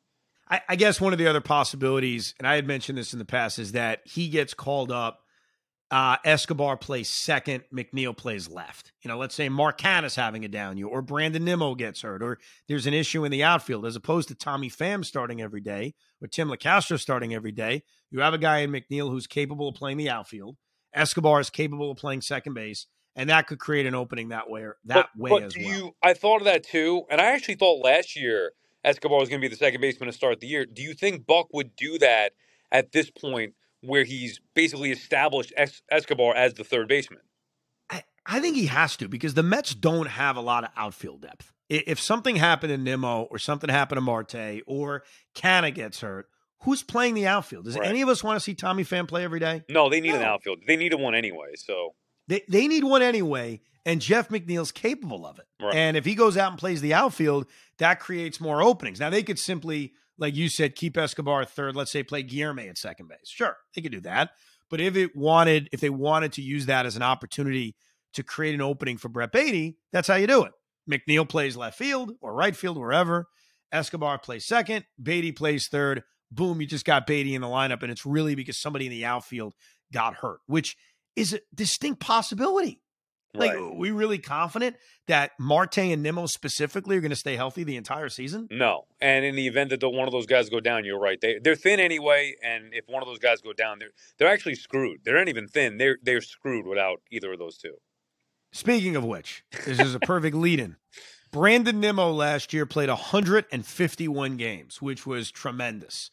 I, 0.50 0.62
I 0.70 0.76
guess 0.76 1.00
one 1.02 1.14
of 1.14 1.20
the 1.20 1.28
other 1.28 1.42
possibilities, 1.42 2.34
and 2.40 2.48
I 2.48 2.56
had 2.56 2.68
mentioned 2.68 2.98
this 2.98 3.14
in 3.14 3.20
the 3.20 3.26
past, 3.26 3.60
is 3.60 3.72
that 3.74 4.02
he 4.06 4.30
gets 4.30 4.54
called 4.54 4.92
up. 4.92 5.20
Uh, 5.94 6.18
Escobar 6.26 6.76
plays 6.76 7.08
second, 7.08 7.64
McNeil 7.72 8.18
plays 8.18 8.50
left. 8.50 8.94
You 9.04 9.10
know, 9.10 9.20
let's 9.20 9.36
say 9.36 9.48
Mark 9.48 9.80
Canha 9.80 10.16
having 10.16 10.44
a 10.44 10.48
down 10.48 10.76
year, 10.76 10.88
or 10.88 11.04
Brandon 11.04 11.46
Nimmo 11.46 11.76
gets 11.76 12.02
hurt, 12.02 12.24
or 12.24 12.40
there's 12.68 12.88
an 12.88 12.96
issue 12.96 13.26
in 13.26 13.32
the 13.32 13.44
outfield, 13.44 13.86
as 13.86 13.96
opposed 13.96 14.30
to 14.30 14.34
Tommy 14.34 14.72
Pham 14.72 15.06
starting 15.06 15.40
every 15.40 15.62
day, 15.62 15.94
or 16.20 16.28
Tim 16.28 16.50
Locastro 16.50 17.00
starting 17.00 17.36
every 17.36 17.52
day. 17.52 17.84
You 18.10 18.22
have 18.22 18.34
a 18.34 18.40
guy 18.40 18.62
in 18.62 18.72
McNeil 18.72 19.12
who's 19.12 19.28
capable 19.28 19.70
of 19.70 19.76
playing 19.76 19.98
the 19.98 20.10
outfield. 20.10 20.58
Escobar 20.96 21.40
is 21.40 21.52
capable 21.52 21.92
of 21.92 21.98
playing 21.98 22.22
second 22.22 22.56
base, 22.56 22.88
and 23.16 23.30
that 23.30 23.46
could 23.46 23.60
create 23.60 23.86
an 23.86 23.94
opening 23.94 24.30
that 24.30 24.50
way, 24.50 24.66
that 24.86 25.10
but, 25.14 25.16
way 25.16 25.30
but 25.30 25.44
as 25.44 25.54
do 25.54 25.64
well. 25.64 25.78
you? 25.78 25.96
I 26.02 26.16
thought 26.16 26.38
of 26.38 26.46
that 26.46 26.64
too, 26.64 27.04
and 27.12 27.22
I 27.22 27.26
actually 27.26 27.54
thought 27.54 27.86
last 27.86 28.16
year 28.16 28.54
Escobar 28.84 29.20
was 29.20 29.30
going 29.30 29.40
to 29.40 29.48
be 29.48 29.54
the 29.54 29.60
second 29.60 29.82
baseman 29.82 30.08
to 30.08 30.14
start 30.14 30.40
the 30.40 30.48
year. 30.48 30.66
Do 30.66 30.82
you 30.82 30.96
think 30.96 31.28
Buck 31.28 31.50
would 31.54 31.76
do 31.76 32.00
that 32.00 32.32
at 32.72 32.94
this 32.94 33.12
point, 33.12 33.54
where 33.84 34.04
he's 34.04 34.40
basically 34.56 34.92
established 34.92 35.54
es- 35.58 35.82
Escobar 35.92 36.36
as 36.36 36.54
the 36.56 36.64
third 36.64 36.88
baseman? 36.88 37.22
I, 37.90 38.04
I 38.26 38.40
think 38.40 38.56
he 38.56 38.68
has 38.68 38.96
to 38.98 39.08
because 39.08 39.34
the 39.34 39.44
Mets 39.44 39.76
don't 39.76 40.08
have 40.08 40.38
a 40.38 40.42
lot 40.42 40.64
of 40.64 40.70
outfield 40.78 41.22
depth. 41.22 41.52
If 41.70 42.00
something 42.00 42.36
happened 42.36 42.72
to 42.72 42.78
Nimmo 42.78 43.24
or 43.24 43.40
something 43.40 43.70
happened 43.70 43.98
to 43.98 44.02
Marte 44.02 44.62
or 44.68 45.04
Canha 45.36 45.74
gets 45.74 46.02
hurt, 46.02 46.28
who's 46.62 46.84
playing 46.84 47.14
the 47.16 47.26
outfield? 47.28 47.66
Does 47.66 47.78
Right. 47.78 47.88
any 47.90 48.02
of 48.02 48.10
us 48.10 48.24
want 48.24 48.36
to 48.38 48.40
see 48.40 48.54
Tommy 48.54 48.84
Pham 48.84 49.08
play 49.08 49.24
every 49.24 49.40
day? 49.40 49.64
No, 49.70 49.90
they 49.90 50.00
need 50.02 50.14
an 50.14 50.22
outfield. 50.22 50.60
They 50.68 50.76
needed 50.76 51.00
one 51.00 51.16
anyway. 51.16 51.54
So 51.56 51.96
They, 52.28 52.44
they 52.48 52.68
need 52.68 52.84
one 52.84 53.02
anyway, 53.02 53.62
and 53.86 54.00
Jeff 54.02 54.30
McNeil's 54.30 54.72
capable 54.72 55.26
of 55.26 55.40
it. 55.40 55.46
Right. 55.62 55.74
And 55.76 55.98
if 55.98 56.06
he 56.06 56.16
goes 56.16 56.38
out 56.38 56.52
and 56.52 56.60
plays 56.60 56.80
the 56.82 56.94
outfield, 56.94 57.48
that 57.80 58.00
creates 58.00 58.40
more 58.40 58.62
openings. 58.62 59.00
Now, 59.00 59.10
they 59.10 59.24
could 59.24 59.40
simply, 59.40 59.94
like 60.18 60.36
you 60.36 60.50
said, 60.50 60.76
keep 60.76 60.98
Escobar 60.98 61.46
third. 61.46 61.76
Let's 61.76 61.92
say 61.92 62.04
play 62.04 62.24
Guillorme 62.24 62.70
at 62.70 62.78
second 62.78 63.10
base. 63.10 63.30
Sure, 63.30 63.56
they 63.76 63.82
could 63.82 63.92
do 63.92 64.02
that. 64.02 64.32
But 64.70 64.82
if 64.82 64.96
it 64.96 65.16
wanted, 65.16 65.70
if 65.72 65.80
they 65.80 65.90
wanted 65.90 66.34
to 66.34 66.42
use 66.42 66.66
that 66.68 66.86
as 66.86 66.96
an 66.96 67.04
opportunity 67.04 67.76
to 68.14 68.24
create 68.24 68.56
an 68.56 68.62
opening 68.62 68.98
for 68.98 69.10
Brett 69.10 69.32
Baty, 69.32 69.78
that's 69.92 70.08
how 70.08 70.16
you 70.16 70.28
do 70.28 70.44
it. 70.44 70.52
McNeil 70.90 71.28
plays 71.28 71.56
left 71.56 71.78
field 71.78 72.12
or 72.22 72.34
right 72.34 72.56
field, 72.56 72.78
wherever. 72.78 73.28
Escobar 73.72 74.20
plays 74.20 74.46
second. 74.46 74.86
Baty 75.02 75.32
plays 75.32 75.68
third. 75.68 76.04
Boom, 76.32 76.62
you 76.62 76.68
just 76.68 76.86
got 76.86 77.08
Baty 77.08 77.36
in 77.36 77.42
the 77.42 77.48
lineup, 77.48 77.84
and 77.84 77.92
it's 77.92 78.06
really 78.06 78.36
because 78.36 78.60
somebody 78.60 78.86
in 78.86 78.92
the 78.92 79.06
outfield 79.06 79.54
got 79.92 80.16
hurt, 80.16 80.40
which 80.48 80.76
is 81.16 81.34
a 81.34 81.40
distinct 81.54 82.00
possibility. 82.00 82.82
Like, 83.36 83.52
Right. 83.54 83.60
are 83.60 83.74
we 83.74 83.90
really 83.90 84.20
confident 84.20 84.76
that 85.08 85.32
Marte 85.40 85.80
and 85.80 86.04
Nimmo 86.04 86.28
specifically 86.28 86.96
are 86.98 87.02
going 87.02 87.10
to 87.10 87.16
stay 87.16 87.36
healthy 87.36 87.64
the 87.64 87.76
entire 87.78 88.10
season? 88.10 88.48
no, 88.52 88.86
and 89.02 89.26
in 89.26 89.36
the 89.36 89.48
event 89.48 89.72
that 89.72 89.80
the, 89.80 89.90
one 89.90 90.08
of 90.08 90.12
those 90.12 90.28
guys 90.28 90.50
go 90.50 90.60
down, 90.60 90.86
you're 90.86 91.00
right. 91.00 91.20
They 91.20 91.40
they're 91.40 91.56
thin 91.56 91.80
anyway, 91.80 92.36
and 92.44 92.74
if 92.74 92.86
one 92.88 93.02
of 93.02 93.08
those 93.08 93.20
guys 93.20 93.42
go 93.42 93.52
down, 93.54 93.80
they're 93.80 93.90
they're 94.18 94.28
actually 94.28 94.56
screwed. 94.56 95.00
They're 95.04 95.18
not 95.18 95.30
even 95.30 95.48
thin. 95.48 95.78
They're 95.78 95.98
they're 96.04 96.22
screwed 96.22 96.68
without 96.68 97.02
either 97.12 97.34
of 97.34 97.40
those 97.40 97.58
two. 97.58 97.76
Speaking 98.52 98.96
of 98.96 99.04
which, 99.04 99.44
this 99.66 99.80
is 99.80 99.96
a 99.96 100.00
perfect 100.00 100.36
lead 100.36 100.60
in. 100.60 100.76
Brandon 101.32 101.80
Nimmo 101.80 102.12
last 102.12 102.54
year 102.54 102.68
played 102.68 102.90
151 102.90 104.38
games, 104.38 104.80
which 104.80 105.08
was 105.08 105.32
tremendous. 105.32 106.12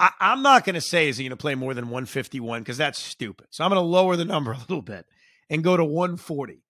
I, 0.00 0.10
I'm 0.18 0.40
not 0.42 0.64
going 0.64 0.74
to 0.74 0.80
say 0.80 1.08
is 1.10 1.18
he 1.18 1.24
going 1.24 1.30
to 1.30 1.36
play 1.36 1.54
more 1.54 1.74
than 1.74 1.86
151 1.90 2.62
because 2.62 2.78
that's 2.78 2.98
stupid. 2.98 3.48
So 3.50 3.62
I'm 3.64 3.68
going 3.70 3.76
to 3.82 3.86
lower 3.86 4.16
the 4.16 4.24
number 4.24 4.52
a 4.52 4.58
little 4.58 4.80
bit 4.80 5.04
and 5.50 5.62
go 5.62 5.76
to 5.76 5.84
140. 5.84 6.64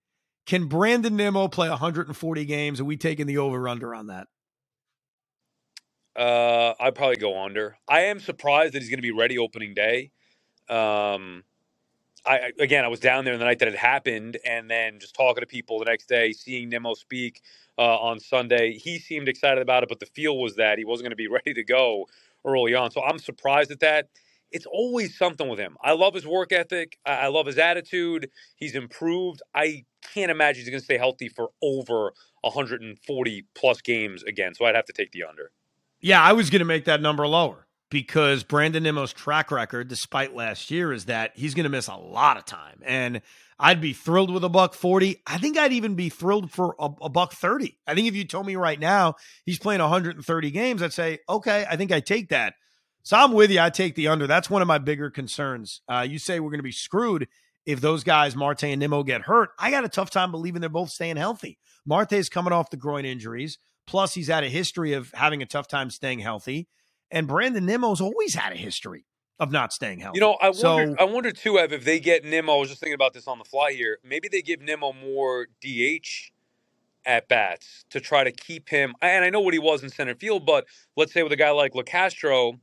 Can 0.47 0.67
Brandon 0.67 1.17
Nimmo 1.17 1.49
play 1.49 1.69
140 1.69 2.45
games? 2.45 2.81
Are 2.81 2.85
we 2.85 2.97
taking 2.97 3.27
the 3.27 3.39
over 3.39 3.69
under 3.69 3.95
on 3.95 4.09
that? 4.09 4.27
Uh, 6.17 6.75
I'd 6.79 6.95
probably 6.95 7.17
go 7.17 7.43
under. 7.43 7.77
I 7.89 8.03
am 8.03 8.21
surprised 8.21 8.75
that 8.75 8.83
he's 8.83 8.91
going 8.91 8.99
to 8.99 9.03
be 9.03 9.13
ready 9.13 9.39
opening 9.39 9.73
day. 9.73 10.11
Um, 10.69 11.45
I 12.25 12.53
again, 12.59 12.85
I 12.85 12.89
was 12.89 13.01
down 13.01 13.25
there 13.25 13.37
the 13.37 13.45
night 13.45 13.59
that 13.61 13.69
it 13.69 13.75
happened, 13.75 14.39
and 14.45 14.71
then 14.71 14.99
just 15.01 15.15
talking 15.15 15.41
to 15.41 15.47
people 15.47 15.79
the 15.79 15.87
next 15.87 16.09
day, 16.09 16.33
seeing 16.33 16.69
Nimmo 16.69 16.95
speak 16.95 17.41
uh, 17.79 17.99
on 17.99 18.21
Sunday. 18.21 18.79
He 18.79 18.99
seemed 18.99 19.29
excited 19.29 19.61
about 19.61 19.83
it, 19.83 19.89
but 19.89 20.01
the 20.01 20.07
feel 20.07 20.39
was 20.39 20.57
that 20.57 20.79
he 20.79 20.85
wasn't 20.85 21.05
going 21.05 21.11
to 21.11 21.17
be 21.17 21.29
ready 21.29 21.55
to 21.55 21.65
go 21.65 22.07
early 22.45 22.75
on. 22.75 22.91
So 22.91 23.03
I'm 23.03 23.19
surprised 23.19 23.71
at 23.71 23.81
that. 23.81 24.09
It's 24.53 24.67
always 24.67 25.17
something 25.17 25.49
with 25.49 25.59
him. 25.59 25.77
I 25.83 25.93
love 25.93 26.15
his 26.15 26.27
work 26.27 26.53
ethic. 26.53 26.99
I, 27.05 27.29
love 27.29 27.47
his 27.47 27.59
attitude. 27.59 28.31
He's 28.57 28.75
improved. 28.75 29.43
I 29.55 29.85
can't 30.15 30.31
imagine 30.31 30.61
he's 30.61 30.71
going 30.71 30.81
to 30.81 30.85
stay 30.85 30.99
healthy 30.99 31.29
for 31.29 31.51
over 31.63 32.13
140 32.43 33.47
plus 33.55 33.81
games 33.81 34.23
again. 34.23 34.55
So 34.55 34.65
I'd 34.65 34.75
have 34.75 34.87
to 34.87 34.93
take 34.93 35.13
the 35.13 35.25
under. 35.25 35.51
Yeah, 36.01 36.23
I 36.23 36.33
was 36.33 36.51
going 36.51 36.61
to 36.61 36.67
make 36.67 36.85
that 36.87 37.01
number 37.01 37.27
lower 37.27 37.67
because 37.91 38.43
Brandon 38.43 38.83
Nimmo's 38.83 39.13
track 39.13 39.51
record, 39.51 39.89
despite 39.89 40.35
last 40.35 40.71
year, 40.71 40.93
is 40.93 41.05
that 41.05 41.33
he's 41.35 41.55
going 41.55 41.65
to 41.65 41.71
miss 41.71 41.89
a 41.89 41.95
lot 41.95 42.37
of 42.37 42.45
time. 42.45 42.81
And 42.85 43.23
I'd 43.59 43.81
be 43.81 43.93
thrilled 43.93 44.33
with 44.33 44.43
a 44.43 44.49
buck 44.49 44.75
40. 44.75 45.23
I 45.27 45.39
think 45.39 45.57
I'd 45.57 45.73
even 45.73 45.95
be 45.95 46.09
thrilled 46.09 46.51
for 46.51 46.75
a, 46.81 46.89
a 47.03 47.09
buck 47.09 47.33
30. 47.33 47.79
I 47.87 47.95
think 47.95 48.09
if 48.09 48.17
you 48.17 48.25
told 48.25 48.47
me 48.47 48.57
right 48.57 48.81
now 48.81 49.15
he's 49.45 49.59
playing 49.59 49.81
130 49.81 50.51
games, 50.51 50.83
I'd 50.83 50.93
say, 50.93 51.21
okay, 51.29 51.65
I 51.71 51.77
think 51.77 51.93
I 51.93 52.01
take 52.01 52.31
that. 52.31 52.55
So 53.03 53.17
I'm 53.17 53.33
with 53.33 53.51
you. 53.51 53.61
I 53.61 53.71
take 53.71 53.95
the 53.95 54.09
under. 54.09 54.27
That's 54.27 54.49
one 54.49 54.63
of 54.63 54.69
my 54.69 54.79
bigger 54.79 55.11
concerns. 55.11 55.81
Uh, 55.89 56.07
you 56.09 56.19
say 56.19 56.41
we're 56.41 56.51
going 56.51 56.59
to 56.61 56.65
be 56.65 56.73
screwed 56.73 57.29
if 57.67 57.81
those 57.81 58.05
guys, 58.05 58.37
Marte 58.37 58.65
and 58.65 58.81
Nimmo, 58.81 59.03
get 59.03 59.23
hurt. 59.23 59.51
I 59.59 59.71
got 59.71 59.85
a 59.85 59.89
tough 59.89 60.11
time 60.11 60.31
believing 60.31 60.61
they're 60.61 60.71
both 60.71 60.91
staying 60.91 61.17
healthy. 61.17 61.59
Marte's 61.85 62.29
coming 62.29 62.53
off 62.53 62.71
the 62.71 62.77
groin 62.77 63.05
injuries. 63.05 63.59
Plus, 63.87 64.15
he's 64.15 64.29
had 64.29 64.45
a 64.45 64.49
history 64.49 64.93
of 64.93 65.11
having 65.15 65.43
a 65.43 65.47
tough 65.47 65.67
time 65.67 65.91
staying 65.91 66.21
healthy. 66.21 66.69
And 67.11 67.27
Brandon 67.27 67.67
Nimmo's 67.67 68.01
always 68.01 68.35
had 68.35 68.53
a 68.53 68.57
history 68.57 69.05
of 69.39 69.51
not 69.51 69.73
staying 69.73 69.99
healthy. 69.99 70.19
You 70.19 70.21
know, 70.21 70.37
I 70.41 70.51
wonder. 70.51 71.01
I 71.01 71.05
wonder 71.05 71.33
too, 71.33 71.59
Ev, 71.59 71.73
if 71.73 71.85
they 71.85 71.99
get 71.99 72.25
Nimmo. 72.25 72.55
I 72.55 72.59
was 72.59 72.69
just 72.69 72.81
thinking 72.81 72.95
about 72.95 73.13
this 73.13 73.27
on 73.27 73.39
the 73.39 73.45
fly 73.45 73.73
here. 73.73 73.99
Maybe 74.05 74.29
they 74.29 74.43
give 74.43 74.61
Nimmo 74.61 74.93
more 74.93 75.49
DH 75.61 76.31
at 77.05 77.29
bats 77.29 77.85
to 77.91 78.01
try 78.01 78.23
to 78.25 78.31
keep 78.31 78.69
him. 78.69 78.95
And 79.03 79.25
I 79.25 79.31
know 79.31 79.41
what 79.41 79.53
he 79.53 79.59
was 79.59 79.83
in 79.83 79.91
center 79.91 80.15
field, 80.15 80.47
but 80.47 80.67
let's 80.97 81.13
say 81.13 81.23
with 81.23 81.33
a 81.33 81.37
guy 81.37 81.51
like 81.51 81.73
Locastro, 81.73 82.59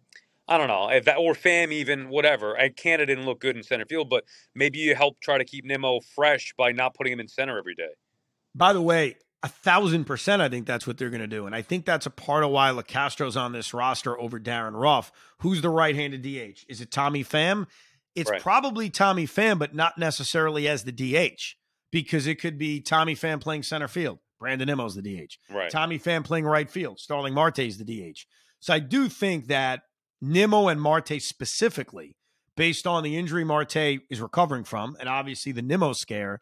I 0.50 0.58
don't 0.58 0.68
know 0.68 0.90
if 0.90 1.06
that 1.06 1.18
or 1.18 1.34
Pham 1.34 1.72
even 1.72 2.10
whatever. 2.10 2.56
And 2.56 2.76
Canada 2.76 3.06
didn't 3.06 3.26
look 3.26 3.40
good 3.40 3.56
in 3.56 3.64
center 3.64 3.86
field, 3.86 4.10
but 4.10 4.26
maybe 4.56 4.80
you 4.80 4.96
help 4.96 5.22
try 5.22 5.38
to 5.38 5.46
keep 5.46 5.64
Nimmo 5.64 6.00
fresh 6.16 6.54
by 6.58 6.72
not 6.72 6.96
putting 6.96 7.14
him 7.14 7.20
in 7.20 7.28
center 7.28 7.58
every 7.58 7.76
day. 7.76 7.92
By 8.56 8.74
the 8.74 8.82
way, 8.82 9.16
a 9.44 9.48
thousand 9.48 10.06
percent, 10.06 10.42
I 10.42 10.50
think 10.50 10.66
that's 10.66 10.88
what 10.88 10.98
they're 10.98 11.12
going 11.12 11.22
to 11.22 11.28
do, 11.28 11.46
and 11.46 11.56
I 11.56 11.62
think 11.62 11.86
that's 11.86 12.06
a 12.06 12.10
part 12.10 12.44
of 12.44 12.50
why 12.50 12.72
Locastro's 12.72 13.38
on 13.38 13.54
this 13.54 13.74
roster 13.74 14.20
over 14.20 14.40
Darin 14.40 14.76
Ruf. 14.76 15.12
Who's 15.40 15.62
the 15.62 15.70
right-handed 15.70 16.24
DH? 16.24 16.66
Is 16.68 16.82
it 16.82 16.92
Tommy 16.92 17.24
Pham? 17.24 17.68
It's 18.16 18.30
Right. 18.30 18.42
probably 18.42 18.90
Tommy 18.90 19.28
Pham, 19.28 19.60
but 19.60 19.74
not 19.76 19.98
necessarily 19.98 20.68
as 20.68 20.84
the 20.84 20.92
DH 20.92 21.56
because 21.92 22.28
it 22.28 22.36
could 22.36 22.58
be 22.58 22.82
Tommy 22.82 23.16
Pham 23.16 23.40
playing 23.40 23.64
center 23.64 23.88
field. 23.88 24.20
Brandon 24.40 24.68
Nimmo's 24.68 24.96
the 24.96 25.02
DH. 25.02 25.38
Right. 25.50 25.70
Tommy 25.70 26.00
Pham 26.00 26.24
playing 26.24 26.46
right 26.46 26.70
field. 26.70 27.00
Starling 27.00 27.34
Marte's 27.34 27.78
the 27.78 27.86
DH. 27.86 28.26
So 28.60 28.74
I 28.74 28.80
do 28.80 29.08
think 29.08 29.48
that 29.48 29.82
Nimmo 30.22 30.68
and 30.68 30.82
Marte 30.82 31.22
specifically, 31.22 32.16
based 32.56 32.86
on 32.86 33.04
the 33.04 33.18
injury 33.18 33.44
Marte 33.44 34.02
is 34.10 34.22
recovering 34.22 34.64
from, 34.64 34.98
and 35.00 35.08
obviously 35.08 35.52
the 35.52 35.62
Nimmo 35.62 35.94
scare 35.94 36.42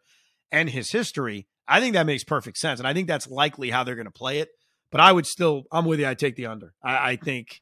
and 0.50 0.70
his 0.70 0.90
history, 0.90 1.46
I 1.66 1.80
think 1.80 1.94
that 1.94 2.06
makes 2.06 2.24
perfect 2.24 2.56
sense. 2.56 2.80
And 2.80 2.88
I 2.88 2.94
think 2.94 3.06
that's 3.06 3.28
likely 3.28 3.70
how 3.70 3.84
they're 3.84 3.94
going 3.94 4.06
to 4.06 4.10
play 4.10 4.40
it. 4.40 4.48
But 4.90 5.00
I 5.00 5.12
would 5.12 5.26
still, 5.26 5.64
I'm 5.70 5.84
with 5.84 6.00
you. 6.00 6.08
I 6.08 6.14
take 6.14 6.34
the 6.34 6.46
under. 6.46 6.72
I, 6.82 7.10
I 7.10 7.16
think, 7.16 7.60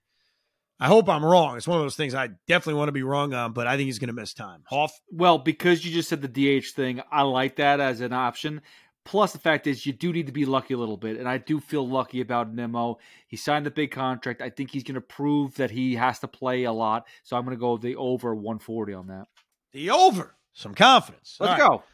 I 0.79 0.87
hope 0.87 1.09
I'm 1.09 1.25
wrong. 1.25 1.57
It's 1.57 1.67
one 1.67 1.79
of 1.79 1.85
those 1.85 1.97
things 1.97 2.15
I 2.15 2.29
definitely 2.47 2.79
want 2.79 2.89
to 2.89 2.93
be 2.93 3.03
wrong 3.03 3.35
on, 3.35 3.53
but 3.53 3.67
I 3.67 3.77
think 3.77 3.87
he's 3.87 3.99
going 3.99 4.09
to 4.09 4.15
miss 4.15 4.33
time. 4.33 4.63
Hoff, 4.69 4.93
Well, 5.11 5.39
because 5.39 5.85
you 5.85 5.93
just 5.93 6.09
said 6.09 6.23
the 6.23 6.61
DH 6.61 6.67
thing, 6.75 7.03
I 7.11 7.23
like 7.23 7.57
that 7.57 7.81
as 7.81 8.01
an 8.01 8.13
option. 8.13 8.63
Plus, 9.07 9.33
the 9.33 9.39
fact 9.39 9.69
is, 9.69 9.87
you 9.87 9.93
do 9.93 10.13
need 10.13 10.27
to 10.27 10.33
be 10.33 10.45
lucky 10.45 10.75
a 10.75 10.77
little 10.77 10.97
bit, 10.97 11.17
and 11.17 11.29
I 11.29 11.39
do 11.39 11.61
feel 11.61 11.89
lucky 11.89 12.21
about 12.21 12.53
Nimmo. 12.53 12.99
He 13.29 13.37
signed 13.37 13.65
the 13.65 13.71
big 13.71 13.93
contract. 13.93 14.43
I 14.43 14.51
think 14.51 14.73
he's 14.73 14.83
going 14.83 14.97
to 14.97 15.01
prove 15.01 15.55
that 15.55 15.71
he 15.71 15.95
has 15.95 16.19
to 16.19 16.29
play 16.29 16.65
a 16.65 16.73
lot. 16.73 17.07
So 17.23 17.37
I'm 17.37 17.45
going 17.45 17.57
to 17.57 17.61
go 17.61 17.77
the 17.77 17.95
over 17.95 18.35
140 18.35 18.95
on 18.95 19.07
that. 19.07 19.29
The 19.73 19.91
over. 19.91 20.35
Some 20.55 20.75
confidence. 20.75 21.37
Let's 21.39 21.61
right. 21.61 21.69
go. 21.69 21.85